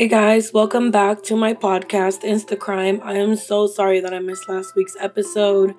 [0.00, 3.02] Hey guys, welcome back to my podcast, Insta Crime.
[3.04, 5.74] I am so sorry that I missed last week's episode.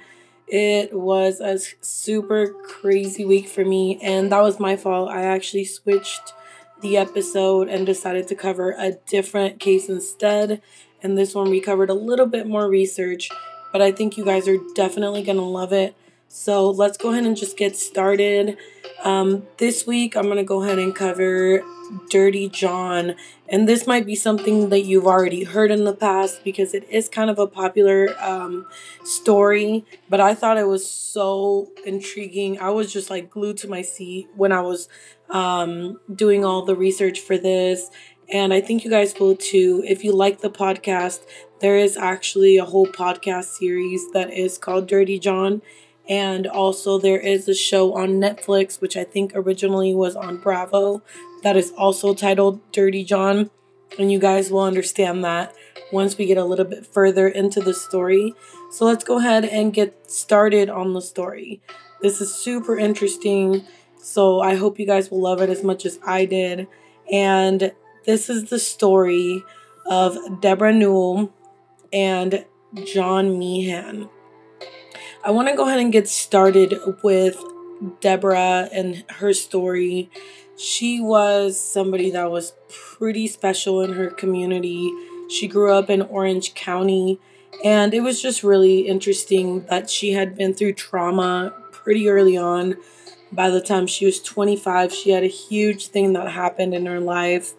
[0.48, 5.10] It was a super crazy week for me, and that was my fault.
[5.10, 6.34] I actually switched
[6.82, 10.62] the episode and decided to cover a different case instead.
[11.02, 13.32] And this one, we covered a little bit more research,
[13.72, 15.96] but I think you guys are definitely gonna love it.
[16.28, 18.56] So let's go ahead and just get started.
[19.04, 21.64] Um, this week, I'm gonna go ahead and cover
[22.10, 23.16] Dirty John.
[23.50, 27.10] And this might be something that you've already heard in the past because it is
[27.10, 28.68] kind of a popular um,
[29.04, 29.86] story.
[30.10, 32.60] But I thought it was so intriguing.
[32.60, 34.88] I was just like glued to my seat when I was
[35.30, 37.90] um, doing all the research for this.
[38.32, 39.84] And I think you guys will too.
[39.86, 41.22] If you like the podcast,
[41.60, 45.62] there is actually a whole podcast series that is called Dirty John.
[46.12, 51.02] And also, there is a show on Netflix, which I think originally was on Bravo,
[51.42, 53.50] that is also titled Dirty John.
[53.98, 55.56] And you guys will understand that
[55.90, 58.36] once we get a little bit further into the story.
[58.72, 61.62] So let's go ahead and get started on the story.
[62.02, 63.64] This is super interesting.
[63.98, 66.68] So I hope you guys will love it as much as I did.
[67.10, 67.72] And
[68.06, 69.46] this is the story
[69.86, 71.34] of Deborah Newell
[71.94, 72.44] and
[72.86, 74.10] John Meehan.
[75.24, 77.42] I want to go ahead and get started with
[78.00, 80.10] Deborah and her story
[80.62, 84.94] she was somebody that was pretty special in her community.
[85.28, 87.20] She grew up in Orange County,
[87.66, 92.76] and it was just really interesting that she had been through trauma pretty early on.
[93.32, 97.00] By the time she was 25, she had a huge thing that happened in her
[97.00, 97.54] life.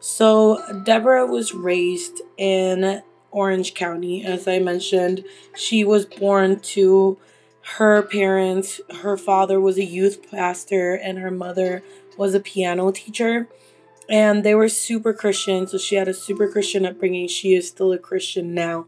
[0.00, 3.02] So, Deborah was raised in
[3.38, 5.24] Orange County, as I mentioned.
[5.56, 7.18] She was born to
[7.76, 8.80] her parents.
[9.02, 11.82] Her father was a youth pastor, and her mother
[12.16, 13.48] was a piano teacher
[14.08, 15.66] and they were super Christian.
[15.66, 17.28] So she had a super Christian upbringing.
[17.28, 18.86] She is still a Christian now.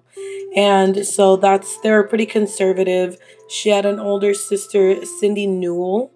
[0.56, 3.19] And so that's, they were pretty conservative.
[3.49, 6.11] She had an older sister, Cindy Newell,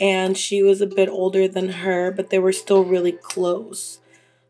[0.00, 4.00] and she was a bit older than her, but they were still really close.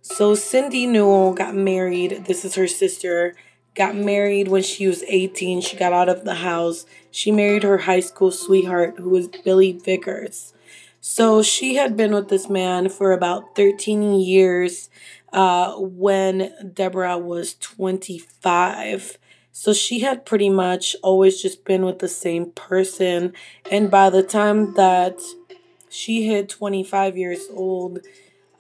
[0.08, 2.26] So Cindy Newell got married.
[2.26, 3.34] This is her sister.
[3.74, 5.60] Got married when she was 18.
[5.60, 6.86] She got out of the house.
[7.10, 10.54] She married her high school sweetheart, who was Billy Vickers.
[11.00, 14.88] So she had been with this man for about 13 years
[15.32, 19.18] uh, when Deborah was 25.
[19.50, 23.32] So she had pretty much always just been with the same person.
[23.72, 25.20] And by the time that
[25.90, 27.98] she hit 25 years old,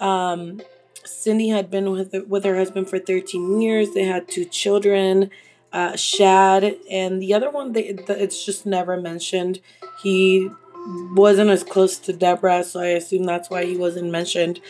[0.00, 0.60] um,
[1.06, 3.94] Cindy had been with with her husband for 13 years.
[3.94, 5.30] They had two children,
[5.72, 9.60] uh, Shad, and the other one they it's just never mentioned.
[10.02, 10.50] He
[11.14, 14.60] wasn't as close to Deborah, so I assume that's why he wasn't mentioned.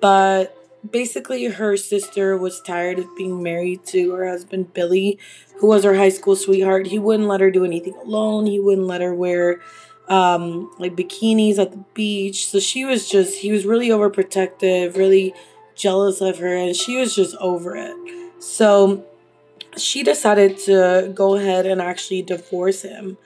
[0.00, 0.56] But
[0.88, 5.18] basically, her sister was tired of being married to her husband, Billy,
[5.58, 6.86] who was her high school sweetheart.
[6.86, 9.60] He wouldn't let her do anything alone, he wouldn't let her wear
[10.08, 12.46] um, like bikinis at the beach.
[12.46, 15.34] So she was just, he was really overprotective, really
[15.78, 17.94] jealous of her, and she was just over it.
[18.42, 19.06] So
[19.76, 23.16] she decided to go ahead and actually divorce him.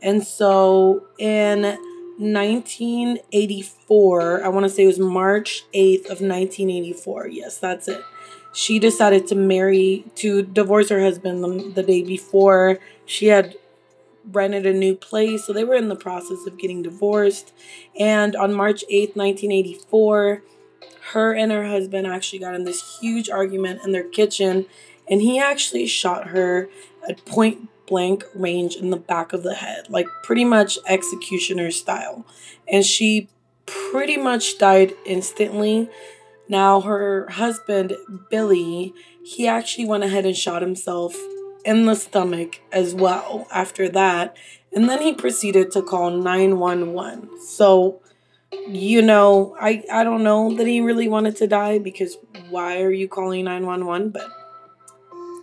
[0.00, 1.78] And so in
[2.18, 4.44] 1984.
[4.44, 7.28] I want to say it was March 8th of 1984.
[7.28, 8.02] Yes, that's it.
[8.52, 12.78] She decided to marry, to divorce her husband the, the day before.
[13.06, 13.56] She had
[14.30, 17.52] rented a new place, so they were in the process of getting divorced.
[17.98, 20.42] And on March 8th, 1984,
[21.12, 24.66] her and her husband actually got in this huge argument in their kitchen,
[25.08, 26.68] and he actually shot her
[27.08, 32.24] at point blank range in the back of the head, like pretty much executioner style.
[32.66, 33.28] And she
[33.66, 35.90] pretty much died instantly.
[36.48, 37.96] Now, her husband,
[38.30, 38.94] Billy,
[39.24, 41.16] he actually went ahead and shot himself
[41.64, 44.36] in the stomach as well after that.
[44.74, 47.40] And then he proceeded to call 911.
[47.40, 48.00] So,
[48.68, 52.16] you know, I, I don't know that he really wanted to die because
[52.50, 54.10] why are you calling 911?
[54.10, 54.28] But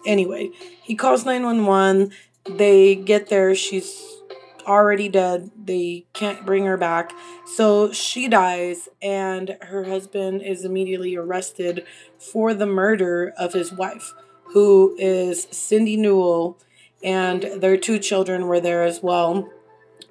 [0.05, 0.51] anyway,
[0.83, 2.11] he calls 911.
[2.57, 4.19] They get there, she's
[4.65, 5.51] already dead.
[5.61, 7.11] They can't bring her back.
[7.45, 11.85] So she dies, and her husband is immediately arrested
[12.17, 14.13] for the murder of his wife,
[14.53, 16.57] who is Cindy Newell,
[17.03, 19.49] and their two children were there as well.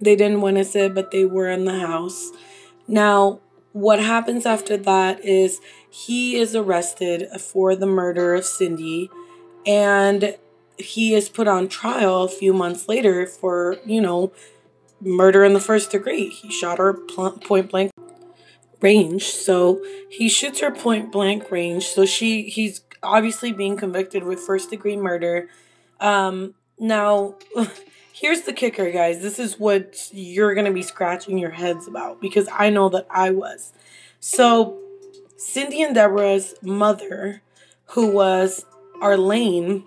[0.01, 2.31] They didn't witness it, but they were in the house.
[2.89, 3.41] Now,
[3.73, 9.11] what happens after that is he is arrested for the murder of Cindy,
[9.67, 10.37] and
[10.79, 14.33] he is put on trial a few months later for, you know,
[15.01, 16.29] murder in the first degree.
[16.29, 17.93] He shot her point blank
[18.81, 19.25] range.
[19.25, 21.87] So he shoots her point blank range.
[21.87, 25.49] So she he's obviously being convicted with first degree murder.
[26.01, 27.35] Um, now,
[28.21, 29.23] here's the kicker, guys.
[29.23, 33.07] This is what you're going to be scratching your heads about because I know that
[33.11, 33.73] I was.
[34.21, 34.79] So,
[35.37, 37.43] Cindy and Deborah's mother,
[37.91, 38.65] who was
[39.01, 39.85] Arlene,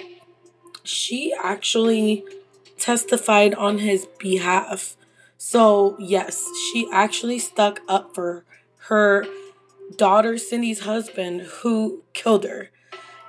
[0.83, 2.23] she actually
[2.77, 4.95] testified on his behalf.
[5.37, 8.45] So, yes, she actually stuck up for
[8.87, 9.25] her
[9.97, 12.69] daughter Cindy's husband who killed her.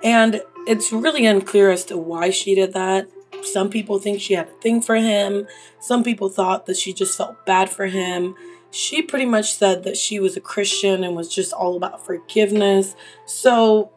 [0.05, 3.09] And it's really unclear as to why she did that.
[3.45, 5.47] Some people think she had a thing for him.
[5.81, 8.35] Some people thought that she just felt bad for him.
[8.71, 12.97] She pretty much said that she was a Christian and was just all about forgiveness.
[13.27, 13.93] So,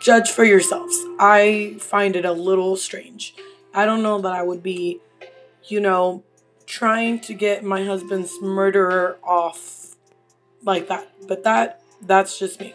[0.00, 0.98] judge for yourselves.
[1.18, 3.34] I find it a little strange.
[3.74, 5.00] I don't know that I would be,
[5.64, 6.24] you know,
[6.66, 9.96] trying to get my husband's murderer off
[10.62, 11.12] like that.
[11.26, 12.74] But that that's just me.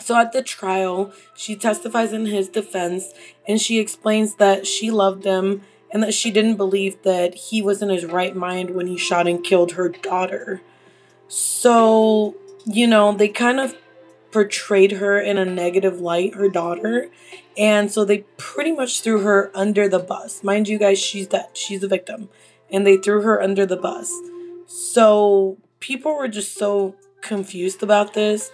[0.00, 3.12] So at the trial, she testifies in his defense
[3.46, 7.82] and she explains that she loved him and that she didn't believe that he was
[7.82, 10.60] in his right mind when he shot and killed her daughter.
[11.28, 13.74] So, you know, they kind of
[14.32, 17.08] portrayed her in a negative light, her daughter.
[17.56, 20.44] And so they pretty much threw her under the bus.
[20.44, 21.48] Mind you guys, she's dead.
[21.54, 22.28] She's a victim.
[22.70, 24.12] And they threw her under the bus.
[24.66, 28.50] So people were just so confused about this.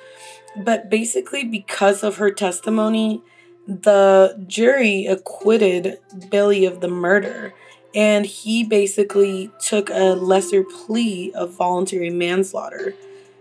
[0.56, 3.22] But basically, because of her testimony,
[3.66, 5.98] the jury acquitted
[6.30, 7.54] Billy of the murder.
[7.94, 12.94] And he basically took a lesser plea of voluntary manslaughter.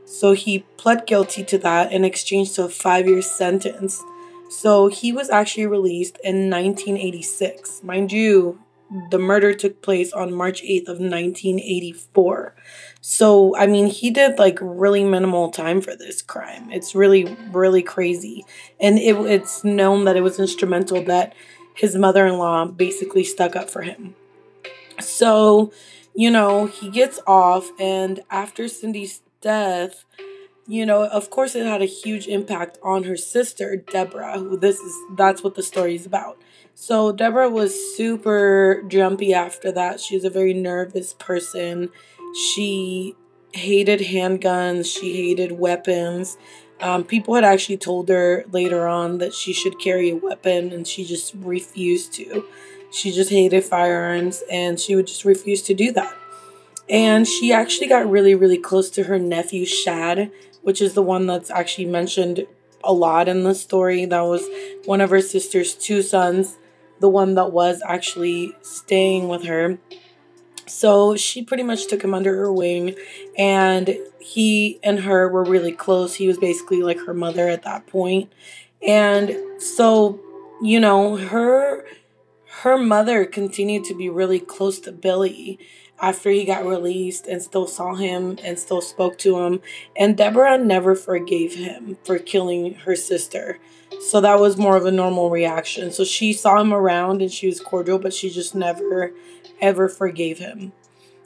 [0.05, 4.03] So he pled guilty to that in exchange to a five year sentence.
[4.49, 7.81] So he was actually released in 1986.
[7.83, 8.59] Mind you,
[9.09, 12.55] the murder took place on March 8th of 1984.
[13.01, 16.71] So, I mean, he did like really minimal time for this crime.
[16.71, 18.45] It's really, really crazy.
[18.79, 21.33] And it, it's known that it was instrumental that
[21.73, 24.15] his mother in law basically stuck up for him.
[24.99, 25.71] So,
[26.13, 30.05] you know, he gets off, and after Cindy's death,
[30.67, 34.79] you know, of course, it had a huge impact on her sister, Deborah, who this
[34.79, 36.37] is that's what the story is about.
[36.75, 39.99] So, Deborah was super jumpy after that.
[39.99, 41.89] She was a very nervous person
[42.35, 43.15] she
[43.53, 46.37] hated handguns, she hated weapons.
[46.79, 50.87] Um, people had actually told her later on that she should carry a weapon, and
[50.87, 52.45] she just refused to.
[52.91, 56.13] She just hated firearms, and she would just refuse to do that.
[56.89, 60.31] And she actually got really, really close to her nephew, Shad,
[60.61, 62.45] which is the one that's actually mentioned
[62.83, 64.05] a lot in the story.
[64.05, 64.43] That was
[64.85, 66.57] one of her sister's two sons,
[66.99, 69.79] the one that was actually staying with her.
[70.71, 72.95] So she pretty much took him under her wing,
[73.37, 76.15] and he and her were really close.
[76.15, 78.31] He was basically like her mother at that point.
[78.85, 80.19] And so,
[80.61, 81.85] you know, her
[82.61, 85.59] her mother continued to be really close to Billy
[85.99, 89.61] after he got released and still saw him and still spoke to him.
[89.95, 93.59] And Deborah never forgave him for killing her sister.
[93.99, 95.91] So that was more of a normal reaction.
[95.91, 99.11] So she saw him around and she was cordial, but she just never
[99.61, 100.73] ever forgave him.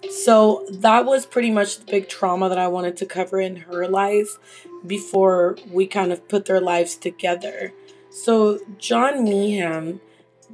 [0.09, 3.87] So that was pretty much the big trauma that I wanted to cover in her
[3.87, 4.37] life
[4.85, 7.73] before we kind of put their lives together.
[8.11, 9.99] So, John Meehan,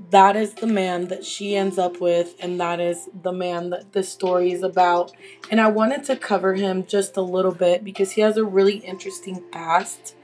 [0.10, 3.94] that is the man that she ends up with, and that is the man that
[3.94, 5.12] this story is about.
[5.52, 8.78] And I wanted to cover him just a little bit because he has a really
[8.78, 10.16] interesting past.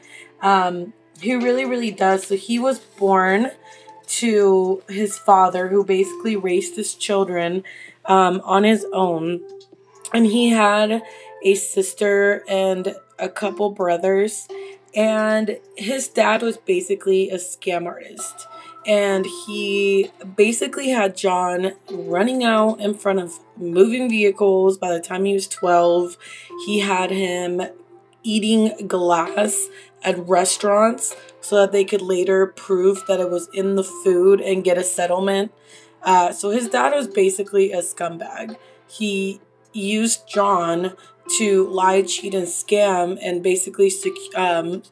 [0.42, 2.26] Um, he really, really does.
[2.26, 3.52] So, he was born
[4.08, 7.64] to his father, who basically raised his children
[8.06, 9.42] um, on his own.
[10.14, 11.04] And he had
[11.44, 14.48] a sister and a couple brothers.
[14.96, 18.48] And his dad was basically a scam artist.
[18.86, 25.26] And he basically had John running out in front of moving vehicles by the time
[25.26, 26.18] he was 12.
[26.66, 27.62] He had him
[28.24, 29.68] eating glass
[30.04, 34.64] at restaurants so that they could later prove that it was in the food and
[34.64, 35.52] get a settlement.
[36.04, 38.58] Uh, so his dad was basically a scumbag.
[38.88, 39.42] He
[39.74, 40.94] used John
[41.38, 43.92] to lie, cheat, and scam, and basically
[44.36, 44.84] um,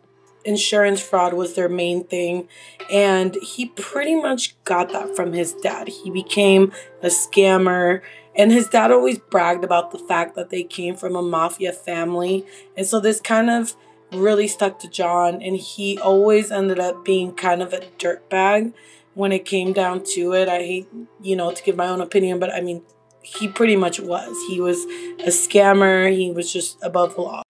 [0.44, 2.48] insurance fraud was their main thing.
[2.92, 5.88] And he pretty much got that from his dad.
[5.88, 6.72] He became
[7.02, 8.02] a scammer.
[8.38, 12.46] And his dad always bragged about the fact that they came from a mafia family.
[12.76, 13.76] And so this kind of
[14.15, 15.41] really stuck to John.
[15.41, 18.74] And he always ended up being kind of a dirtbag
[19.13, 20.48] when it came down to it.
[20.48, 20.88] I hate,
[21.22, 22.84] you know, to give my own opinion, but I mean,
[23.22, 24.36] he pretty much was.
[24.48, 24.84] He was
[25.19, 27.41] a scammer, he was just above the law.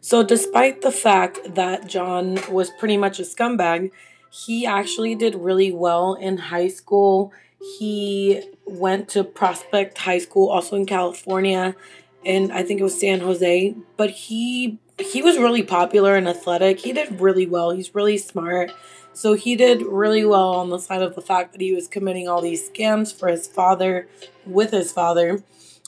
[0.00, 3.90] So, despite the fact that John was pretty much a scumbag,
[4.30, 7.32] he actually did really well in high school.
[7.78, 11.74] He went to Prospect High School, also in California,
[12.24, 13.74] and I think it was San Jose.
[13.96, 16.80] But he he was really popular and athletic.
[16.80, 17.70] He did really well.
[17.70, 18.72] He's really smart.
[19.12, 22.28] So he did really well on the side of the fact that he was committing
[22.28, 24.08] all these scams for his father
[24.44, 25.42] with his father.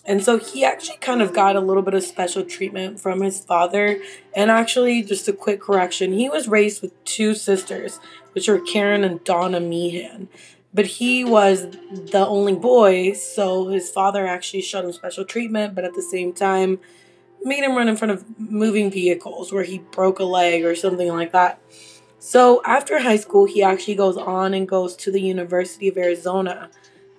[0.05, 3.45] And so he actually kind of got a little bit of special treatment from his
[3.45, 4.01] father.
[4.35, 8.01] And actually, just a quick correction, he was raised with two sisters,
[8.33, 10.29] which are Karen and Donna Meehan.
[10.73, 15.85] But he was the only boy, so his father actually showed him special treatment, but
[15.85, 16.79] at the same time,
[17.43, 21.09] made him run in front of moving vehicles where he broke a leg or something
[21.09, 21.61] like that.
[22.19, 26.71] So after high school, he actually goes on and goes to the University of Arizona,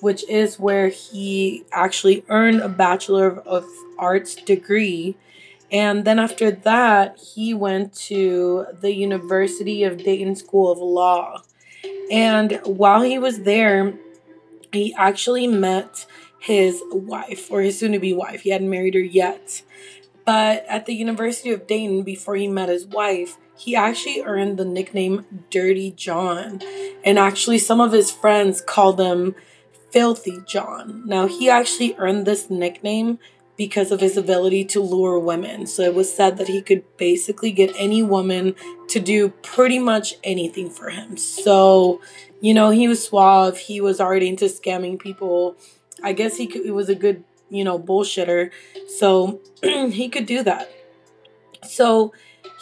[0.01, 3.65] which is where he actually earned a Bachelor of
[3.97, 5.15] Arts degree.
[5.71, 11.43] And then after that, he went to the University of Dayton School of Law.
[12.11, 13.93] And while he was there,
[14.73, 16.05] he actually met
[16.39, 18.41] his wife, or his soon to be wife.
[18.41, 19.61] He hadn't married her yet.
[20.29, 24.63] But at the University of Dayton, before he met his wife, he actually earned the
[24.63, 26.62] nickname Dirty John.
[27.03, 29.33] And actually, some of his friends called him
[29.89, 31.01] Filthy John.
[31.07, 33.17] Now, he actually earned this nickname
[33.57, 35.65] because of his ability to lure women.
[35.65, 38.53] So it was said that he could basically get any woman
[38.89, 41.17] to do pretty much anything for him.
[41.17, 42.01] So,
[42.39, 43.57] you know, he was suave.
[43.57, 45.57] He was already into scamming people.
[46.03, 48.51] I guess he, could, he was a good, you know, bullshitter.
[48.97, 50.71] So he could do that.
[51.63, 52.13] So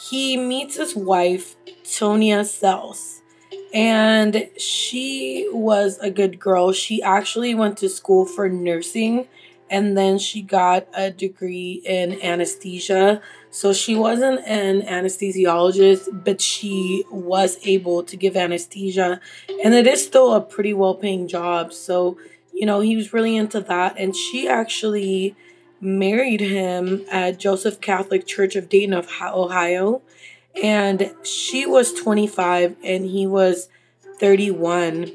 [0.10, 3.22] he meets his wife, Tonia Sells,
[3.74, 6.72] and she was a good girl.
[6.72, 9.28] She actually went to school for nursing
[9.70, 13.22] and then she got a degree in anesthesia.
[13.50, 19.20] So she wasn't an anesthesiologist, but she was able to give anesthesia,
[19.64, 21.74] and it is still a pretty well paying job.
[21.74, 22.18] So,
[22.58, 25.36] you know, he was really into that, and she actually
[25.80, 30.02] married him at Joseph Catholic Church of Dayton of Ohio.
[30.62, 33.70] And she was 25 and he was
[34.20, 35.12] 31.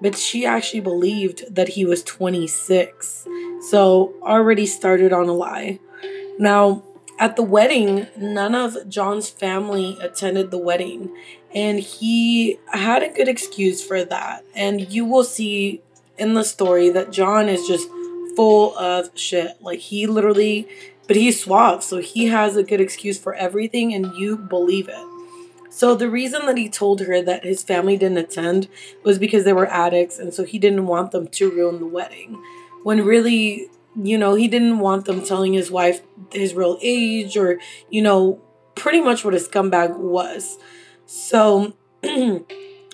[0.00, 3.26] But she actually believed that he was 26.
[3.68, 5.80] So already started on a lie.
[6.38, 6.82] Now,
[7.18, 11.14] at the wedding, none of John's family attended the wedding.
[11.54, 14.44] And he had a good excuse for that.
[14.54, 15.82] And you will see
[16.18, 17.88] in the story that John is just
[18.34, 19.56] full of shit.
[19.60, 20.68] Like he literally,
[21.06, 25.06] but he's suave, so he has a good excuse for everything, and you believe it.
[25.70, 28.68] So the reason that he told her that his family didn't attend
[29.04, 32.42] was because they were addicts, and so he didn't want them to ruin the wedding.
[32.82, 36.00] When really, you know, he didn't want them telling his wife
[36.32, 37.58] his real age or,
[37.90, 38.40] you know,
[38.74, 40.58] pretty much what a scumbag was.
[41.04, 41.74] So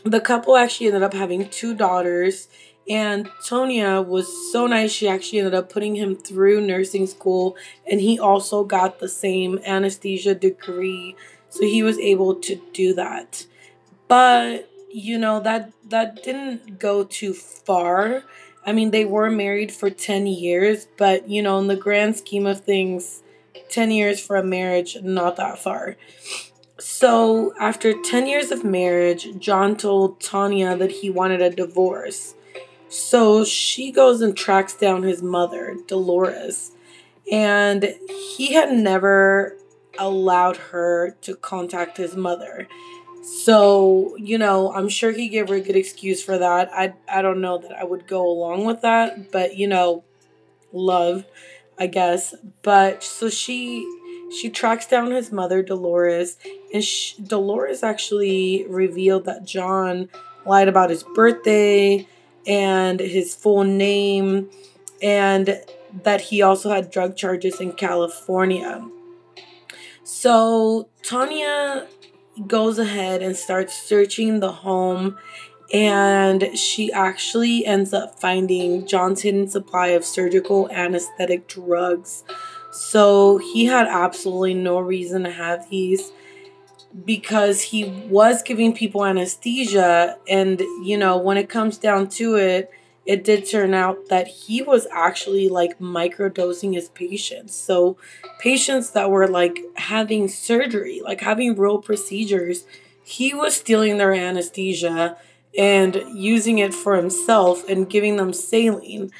[0.04, 2.48] the couple actually ended up having two daughters
[2.88, 7.56] and Tonia was so nice, she actually ended up putting him through nursing school,
[7.88, 11.14] and he also got the same anesthesia degree.
[11.48, 13.46] So he was able to do that.
[14.08, 18.24] But, you know, that that didn't go too far.
[18.64, 22.46] I mean, they were married for 10 years, but, you know, in the grand scheme
[22.46, 23.22] of things,
[23.68, 25.96] 10 years for a marriage, not that far.
[26.84, 32.34] So, after 10 years of marriage, John told Tanya that he wanted a divorce.
[32.88, 36.72] So she goes and tracks down his mother, Dolores,
[37.30, 37.94] and
[38.36, 39.56] he had never
[39.96, 42.66] allowed her to contact his mother.
[43.22, 46.68] So, you know, I'm sure he gave her a good excuse for that.
[46.72, 50.02] I I don't know that I would go along with that, but you know,
[50.72, 51.26] love,
[51.78, 52.34] I guess.
[52.62, 53.86] But so she
[54.38, 56.36] she tracks down his mother, Dolores,
[56.72, 60.08] and she, Dolores actually revealed that John
[60.46, 62.06] lied about his birthday
[62.46, 64.50] and his full name,
[65.00, 65.60] and
[66.02, 68.88] that he also had drug charges in California.
[70.04, 71.86] So Tonia
[72.46, 75.18] goes ahead and starts searching the home
[75.72, 82.24] and she actually ends up finding John's hidden supply of surgical anesthetic drugs.
[82.72, 86.10] So he had absolutely no reason to have these
[87.04, 92.70] because he was giving people anesthesia and you know when it comes down to it
[93.06, 97.54] it did turn out that he was actually like microdosing his patients.
[97.54, 97.96] So
[98.38, 102.64] patients that were like having surgery like having real procedures
[103.04, 105.16] he was stealing their anesthesia
[105.58, 109.10] and using it for himself and giving them saline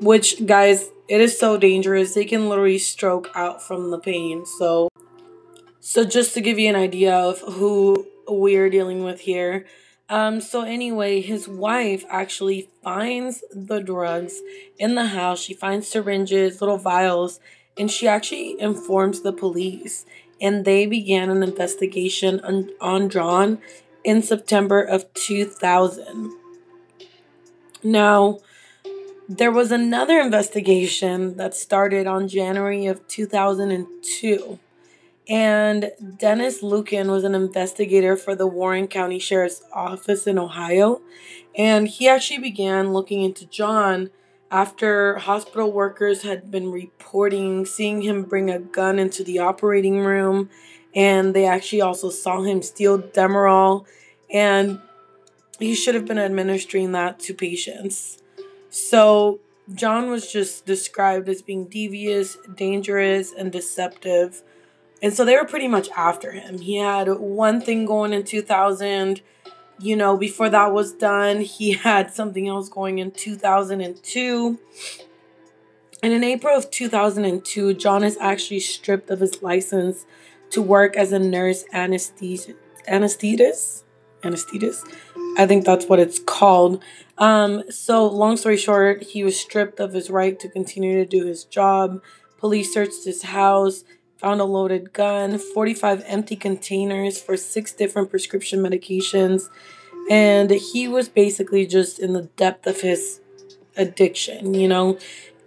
[0.00, 4.88] which guys it is so dangerous they can literally stroke out from the pain so
[5.88, 9.66] So, just to give you an idea of who we're dealing with here.
[10.08, 14.40] Um, so, anyway, his wife actually finds the drugs
[14.80, 15.38] in the house.
[15.38, 17.38] She finds syringes, little vials,
[17.78, 20.04] and she actually informs the police.
[20.40, 23.60] And they began an investigation on, on John
[24.02, 26.32] in September of 2000.
[27.84, 28.40] Now,
[29.28, 34.58] there was another investigation that started on January of 2002.
[35.28, 41.00] And Dennis Luken was an investigator for the Warren County Sheriff's Office in Ohio.
[41.56, 44.10] And he actually began looking into John
[44.48, 50.48] after hospital workers had been reporting seeing him bring a gun into the operating room.
[50.94, 53.86] And they actually also saw him steal Demerol.
[54.32, 54.80] And
[55.58, 58.22] he should have been administering that to patients.
[58.76, 59.40] So
[59.72, 64.42] John was just described as being devious, dangerous, and deceptive.
[65.02, 66.58] And so they were pretty much after him.
[66.58, 69.22] He had one thing going in 2000.
[69.78, 74.58] You know, before that was done, he had something else going in 2002.
[76.02, 80.04] And in April of 2002, John is actually stripped of his license
[80.50, 82.54] to work as a nurse anesthetist.
[82.86, 83.84] Anesthetist?
[84.22, 84.94] Anesthetist?
[85.38, 86.82] I think that's what it's called.
[87.18, 91.24] Um, so, long story short, he was stripped of his right to continue to do
[91.24, 92.02] his job.
[92.38, 93.84] Police searched his house,
[94.18, 99.48] found a loaded gun, 45 empty containers for six different prescription medications,
[100.10, 103.20] and he was basically just in the depth of his
[103.76, 104.54] addiction.
[104.54, 104.98] You know,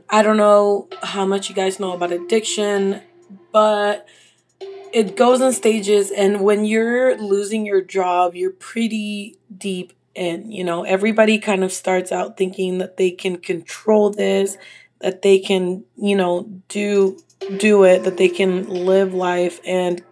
[0.09, 3.01] I don't know how much you guys know about addiction,
[3.51, 4.07] but
[4.91, 10.63] it goes in stages and when you're losing your job you're pretty deep in you
[10.63, 14.57] know everybody kind of starts out thinking that they can control this
[14.99, 17.17] that they can you know do
[17.57, 20.03] do it that they can live life and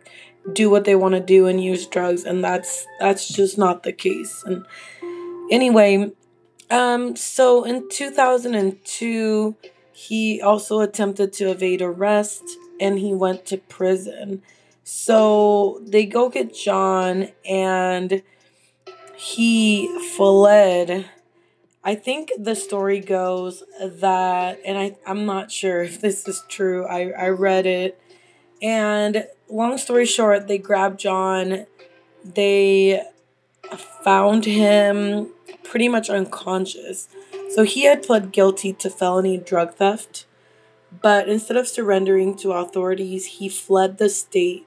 [0.53, 3.91] do what they want to do and use drugs and that's that's just not the
[3.91, 4.43] case.
[4.45, 4.65] And
[5.51, 6.11] anyway
[6.71, 9.55] um so in 2002
[9.91, 12.43] he also attempted to evade arrest
[12.79, 14.41] and he went to prison.
[14.83, 18.21] So they go get John and
[19.17, 21.09] he fled.
[21.83, 26.85] I think the story goes that, and I, I'm not sure if this is true.
[26.85, 27.99] I, I read it.
[28.61, 31.65] And long story short, they grabbed John.
[32.23, 33.03] They
[34.03, 35.31] found him
[35.63, 37.07] pretty much unconscious.
[37.49, 40.25] So he had pled guilty to felony drug theft.
[41.01, 44.65] But instead of surrendering to authorities, he fled the state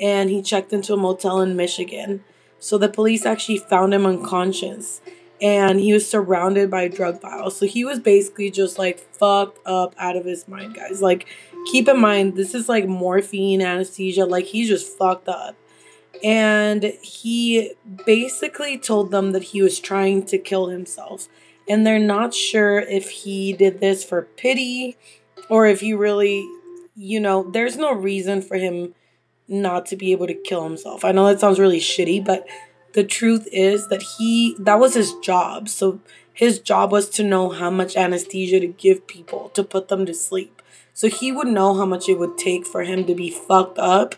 [0.00, 2.24] and he checked into a motel in Michigan.
[2.58, 5.00] So the police actually found him unconscious
[5.40, 7.56] and he was surrounded by drug vials.
[7.56, 11.00] So he was basically just like fucked up out of his mind, guys.
[11.00, 11.26] Like,
[11.70, 14.26] keep in mind, this is like morphine anesthesia.
[14.26, 15.56] Like, he's just fucked up.
[16.24, 21.28] And he basically told them that he was trying to kill himself.
[21.68, 24.96] And they're not sure if he did this for pity
[25.48, 26.48] or if he really,
[26.96, 28.94] you know, there's no reason for him
[29.48, 31.04] not to be able to kill himself.
[31.04, 32.46] I know that sounds really shitty, but
[32.92, 35.68] the truth is that he that was his job.
[35.68, 36.00] So
[36.32, 40.14] his job was to know how much anesthesia to give people to put them to
[40.14, 40.62] sleep.
[40.92, 44.14] So he would know how much it would take for him to be fucked up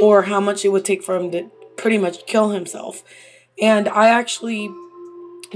[0.00, 3.02] or how much it would take for him to pretty much kill himself.
[3.60, 4.70] And I actually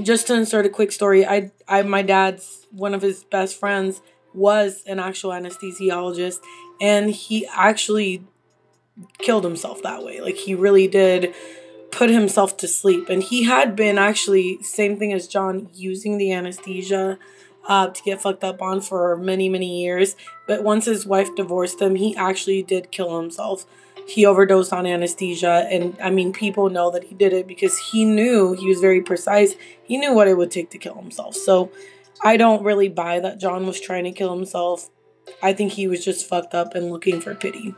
[0.01, 4.01] just to insert a quick story, I I my dad's one of his best friends
[4.33, 6.39] was an actual anesthesiologist
[6.79, 8.23] and he actually
[9.17, 10.21] killed himself that way.
[10.21, 11.33] Like he really did
[11.91, 13.09] put himself to sleep.
[13.09, 17.17] And he had been actually, same thing as John, using the anesthesia
[17.67, 20.15] uh, to get fucked up on for many, many years.
[20.47, 23.65] But once his wife divorced him, he actually did kill himself.
[24.07, 25.67] He overdosed on anesthesia.
[25.69, 29.01] And I mean, people know that he did it because he knew, he was very
[29.01, 31.35] precise, he knew what it would take to kill himself.
[31.35, 31.71] So
[32.23, 34.89] I don't really buy that John was trying to kill himself.
[35.43, 37.75] I think he was just fucked up and looking for pity.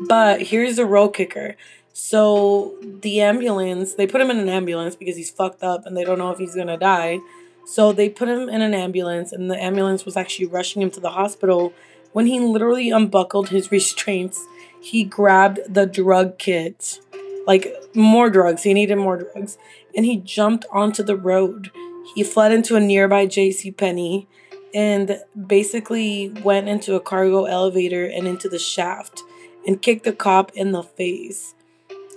[0.00, 1.56] But here's the roll kicker.
[1.92, 6.04] So the ambulance, they put him in an ambulance because he's fucked up and they
[6.04, 7.20] don't know if he's gonna die.
[7.66, 11.00] So they put him in an ambulance, and the ambulance was actually rushing him to
[11.00, 11.72] the hospital.
[12.12, 14.44] When he literally unbuckled his restraints,
[14.80, 17.00] he grabbed the drug kit,
[17.46, 18.64] like more drugs.
[18.64, 19.56] He needed more drugs,
[19.96, 21.70] and he jumped onto the road.
[22.14, 23.70] He fled into a nearby J.C.
[23.70, 24.28] Penney,
[24.74, 29.22] and basically went into a cargo elevator and into the shaft
[29.66, 31.54] and kicked the cop in the face.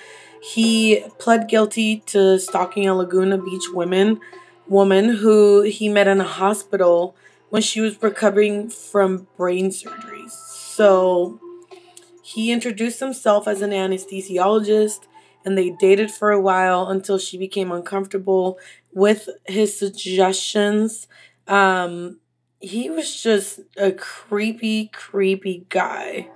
[0.43, 4.19] He pled guilty to stalking a Laguna Beach woman
[4.67, 7.15] woman who he met in a hospital
[7.53, 10.27] when she was recovering from brain surgery.
[10.27, 11.39] So
[12.23, 15.01] he introduced himself as an anesthesiologist
[15.45, 18.57] and they dated for a while until she became uncomfortable
[18.91, 21.07] with his suggestions.
[21.47, 22.19] Um,
[22.59, 26.29] he was just a creepy, creepy guy.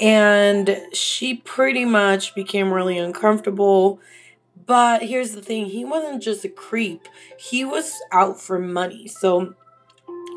[0.00, 4.00] And she pretty much became really uncomfortable.
[4.66, 7.06] But here's the thing he wasn't just a creep,
[7.38, 9.06] he was out for money.
[9.06, 9.54] So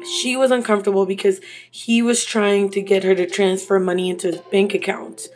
[0.06, 4.42] she was uncomfortable because he was trying to get her to transfer money into his
[4.52, 5.28] bank account.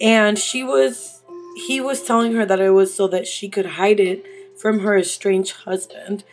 [0.00, 1.22] And she was,
[1.66, 4.24] he was telling her that it was so that she could hide it
[4.56, 6.24] from her estranged husband.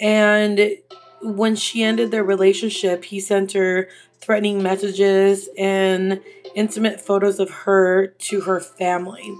[0.00, 0.78] And
[1.22, 3.88] when she ended their relationship, he sent her
[4.20, 6.20] threatening messages and
[6.54, 9.34] intimate photos of her to her family.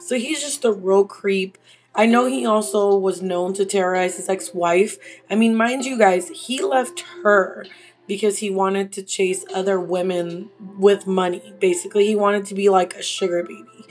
[0.00, 1.58] So he's just a real creep.
[1.94, 4.96] I know he also was known to terrorize his ex wife.
[5.28, 7.66] I mean, mind you guys, he left her
[8.06, 11.52] because he wanted to chase other women with money.
[11.60, 13.86] Basically, he wanted to be like a sugar baby.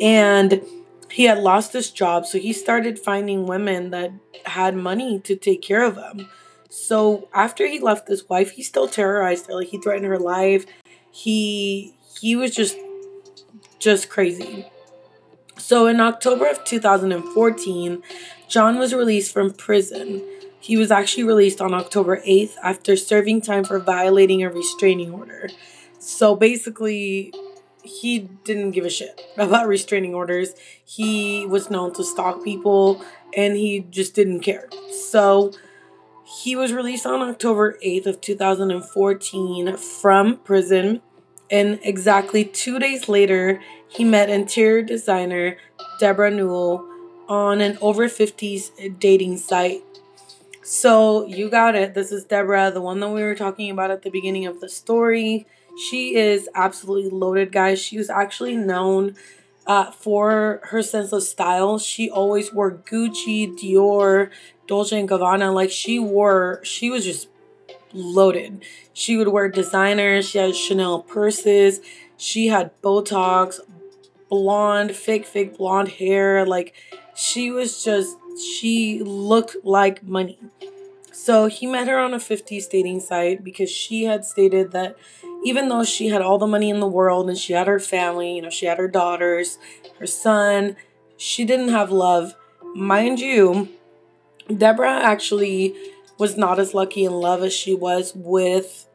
[0.00, 0.62] And
[1.10, 4.12] he had lost his job, so he started finding women that
[4.46, 6.28] had money to take care of him.
[6.70, 9.54] So after he left his wife, he still terrorized her.
[9.54, 10.64] Like he threatened her life.
[11.10, 12.78] He he was just
[13.78, 14.66] just crazy.
[15.72, 18.02] So in October of 2014,
[18.46, 20.22] John was released from prison.
[20.60, 25.48] He was actually released on October 8th after serving time for violating a restraining order.
[25.98, 27.32] So basically,
[27.82, 30.50] he didn't give a shit about restraining orders.
[30.84, 33.02] He was known to stalk people
[33.34, 34.68] and he just didn't care.
[35.10, 35.52] So
[36.42, 41.00] he was released on October 8th of 2014 from prison
[41.50, 43.62] and exactly 2 days later
[43.94, 45.56] he met interior designer
[46.00, 46.88] Deborah Newell
[47.28, 49.82] on an over 50s dating site.
[50.62, 51.94] So, you got it.
[51.94, 54.68] This is Deborah, the one that we were talking about at the beginning of the
[54.68, 55.46] story.
[55.76, 57.80] She is absolutely loaded, guys.
[57.80, 59.16] She was actually known
[59.66, 61.78] uh, for her sense of style.
[61.78, 64.30] She always wore Gucci, Dior,
[64.66, 65.52] Dolce and Gabbana.
[65.52, 67.28] Like she wore, she was just
[67.92, 68.64] loaded.
[68.92, 70.28] She would wear designers.
[70.28, 71.80] She had Chanel purses.
[72.16, 73.58] She had Botox,
[74.32, 76.46] blonde, fake, fake blonde hair.
[76.46, 76.72] Like
[77.14, 80.38] she was just, she looked like money.
[81.12, 84.96] So he met her on a 50s dating site because she had stated that
[85.44, 88.36] even though she had all the money in the world and she had her family,
[88.36, 89.58] you know, she had her daughters,
[89.98, 90.76] her son,
[91.18, 92.34] she didn't have love.
[92.74, 93.68] Mind you,
[94.48, 95.74] Deborah actually
[96.18, 98.86] was not as lucky in love as she was with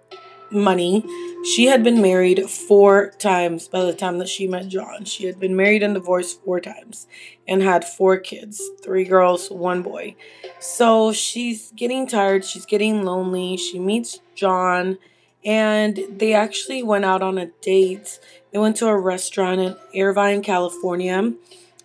[0.51, 1.03] money.
[1.43, 5.05] She had been married four times by the time that she met John.
[5.05, 7.07] She had been married and divorced four times
[7.47, 10.15] and had four kids three girls, one boy.
[10.59, 12.43] So she's getting tired.
[12.45, 13.57] She's getting lonely.
[13.57, 14.97] She meets John
[15.47, 18.19] and they actually went out on a date.
[18.51, 21.33] They went to a restaurant in Irvine, California,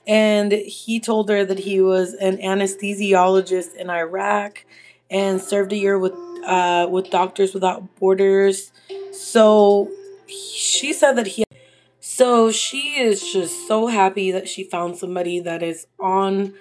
[0.07, 4.64] and he told her that he was an anesthesiologist in Iraq
[5.09, 6.12] and served a year with
[6.44, 8.72] uh, with Doctors Without Borders.
[9.12, 9.90] So
[10.26, 11.44] she said that he.
[12.00, 16.55] So she is just so happy that she found somebody that is on,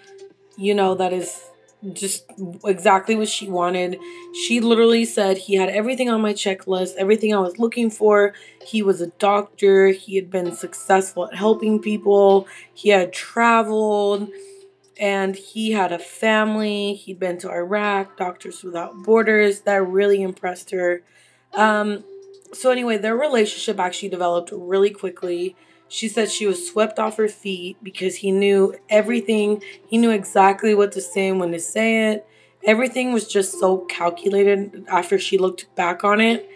[0.57, 1.43] you know, that is
[1.93, 2.25] just
[2.63, 3.97] exactly what she wanted.
[4.45, 8.33] She literally said he had everything on my checklist, everything I was looking for.
[8.65, 14.29] He was a doctor, he had been successful at helping people, he had traveled,
[15.01, 16.93] and he had a family.
[16.93, 19.61] He'd been to Iraq, Doctors Without Borders.
[19.61, 21.01] That really impressed her.
[21.55, 22.03] Um,
[22.53, 25.55] so, anyway, their relationship actually developed really quickly.
[25.87, 29.63] She said she was swept off her feet because he knew everything.
[29.87, 32.27] He knew exactly what to say and when to say it.
[32.63, 36.47] Everything was just so calculated after she looked back on it.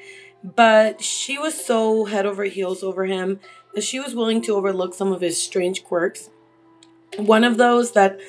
[0.44, 3.40] But she was so head over heels over him
[3.74, 6.30] that she was willing to overlook some of his strange quirks.
[7.18, 8.20] One of those that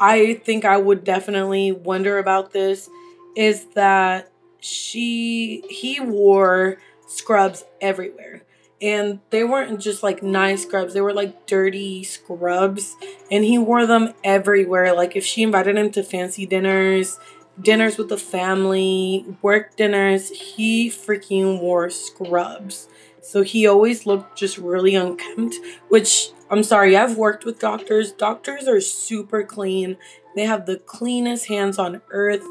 [0.00, 2.88] I think I would definitely wonder about this
[3.36, 8.42] is that she he wore scrubs everywhere.
[8.80, 10.94] And they weren't just like nice scrubs.
[10.94, 12.94] They were like dirty scrubs.
[13.30, 14.94] And he wore them everywhere.
[14.94, 17.18] Like if she invited him to fancy dinners
[17.60, 22.88] dinners with the family work dinners he freaking wore scrubs.
[23.20, 25.56] So he always looked just really unkempt
[25.88, 28.12] which i'm sorry i've worked with doctors.
[28.12, 29.96] Doctors are super clean.
[30.34, 32.44] They have the cleanest hands on earth.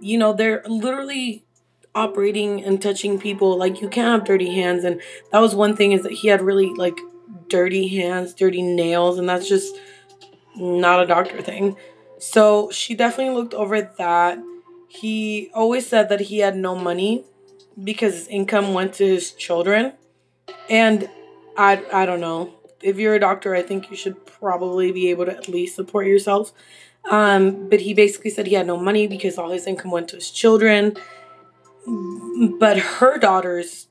[0.00, 1.44] You know they're literally
[1.94, 3.56] operating and touching people.
[3.56, 4.84] Like you can't have dirty hands.
[4.84, 6.98] And that was one thing is that he had really like
[7.48, 9.74] dirty hands dirty nails and that's just
[10.56, 11.76] not a doctor thing.
[12.18, 14.38] So she definitely looked over that.
[14.88, 17.24] He always said that he had no money
[17.82, 19.94] because his income went to his children.
[20.68, 21.08] And
[21.56, 25.24] i i don't know if you're a doctor i think you should probably be able
[25.24, 26.52] to at least support yourself
[27.10, 30.16] um, but he basically said he had no money because all his income went to
[30.16, 30.96] his children
[32.58, 33.88] but her daughters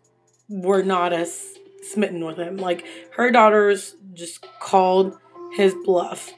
[0.47, 2.57] were not as smitten with him.
[2.57, 5.17] Like her daughters just called
[5.53, 6.31] his bluff.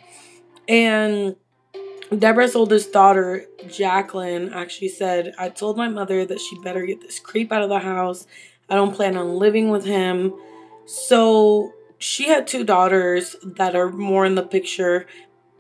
[0.68, 1.36] And
[2.18, 7.20] Deborah's oldest daughter, Jacqueline, actually said, I told my mother that she'd better get this
[7.20, 8.28] creep out of the house.
[8.70, 10.34] I don't plan on living with him.
[10.86, 15.08] So she had two daughters that are more in the picture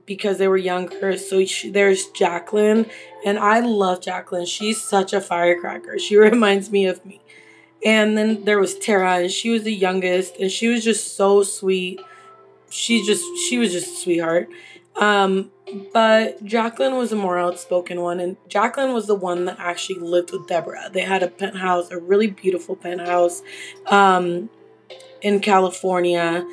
[0.06, 1.16] because they were younger.
[1.18, 2.88] So she, there's Jacqueline,
[3.26, 4.46] and I love Jacqueline.
[4.46, 5.98] She's such a firecracker.
[5.98, 7.22] She reminds me of me.
[7.86, 11.44] And then there was Tara, and she was the youngest, and she was just so
[11.44, 12.02] sweet.
[12.70, 14.50] She just she was just a sweetheart.
[14.98, 15.50] Um,
[15.94, 20.32] but Jacqueline was a more outspoken one, and Jacqueline was the one that actually lived
[20.34, 20.90] with Deborah.
[20.92, 23.42] They had a penthouse, a really beautiful penthouse,
[23.88, 24.50] um,
[25.24, 26.46] in California,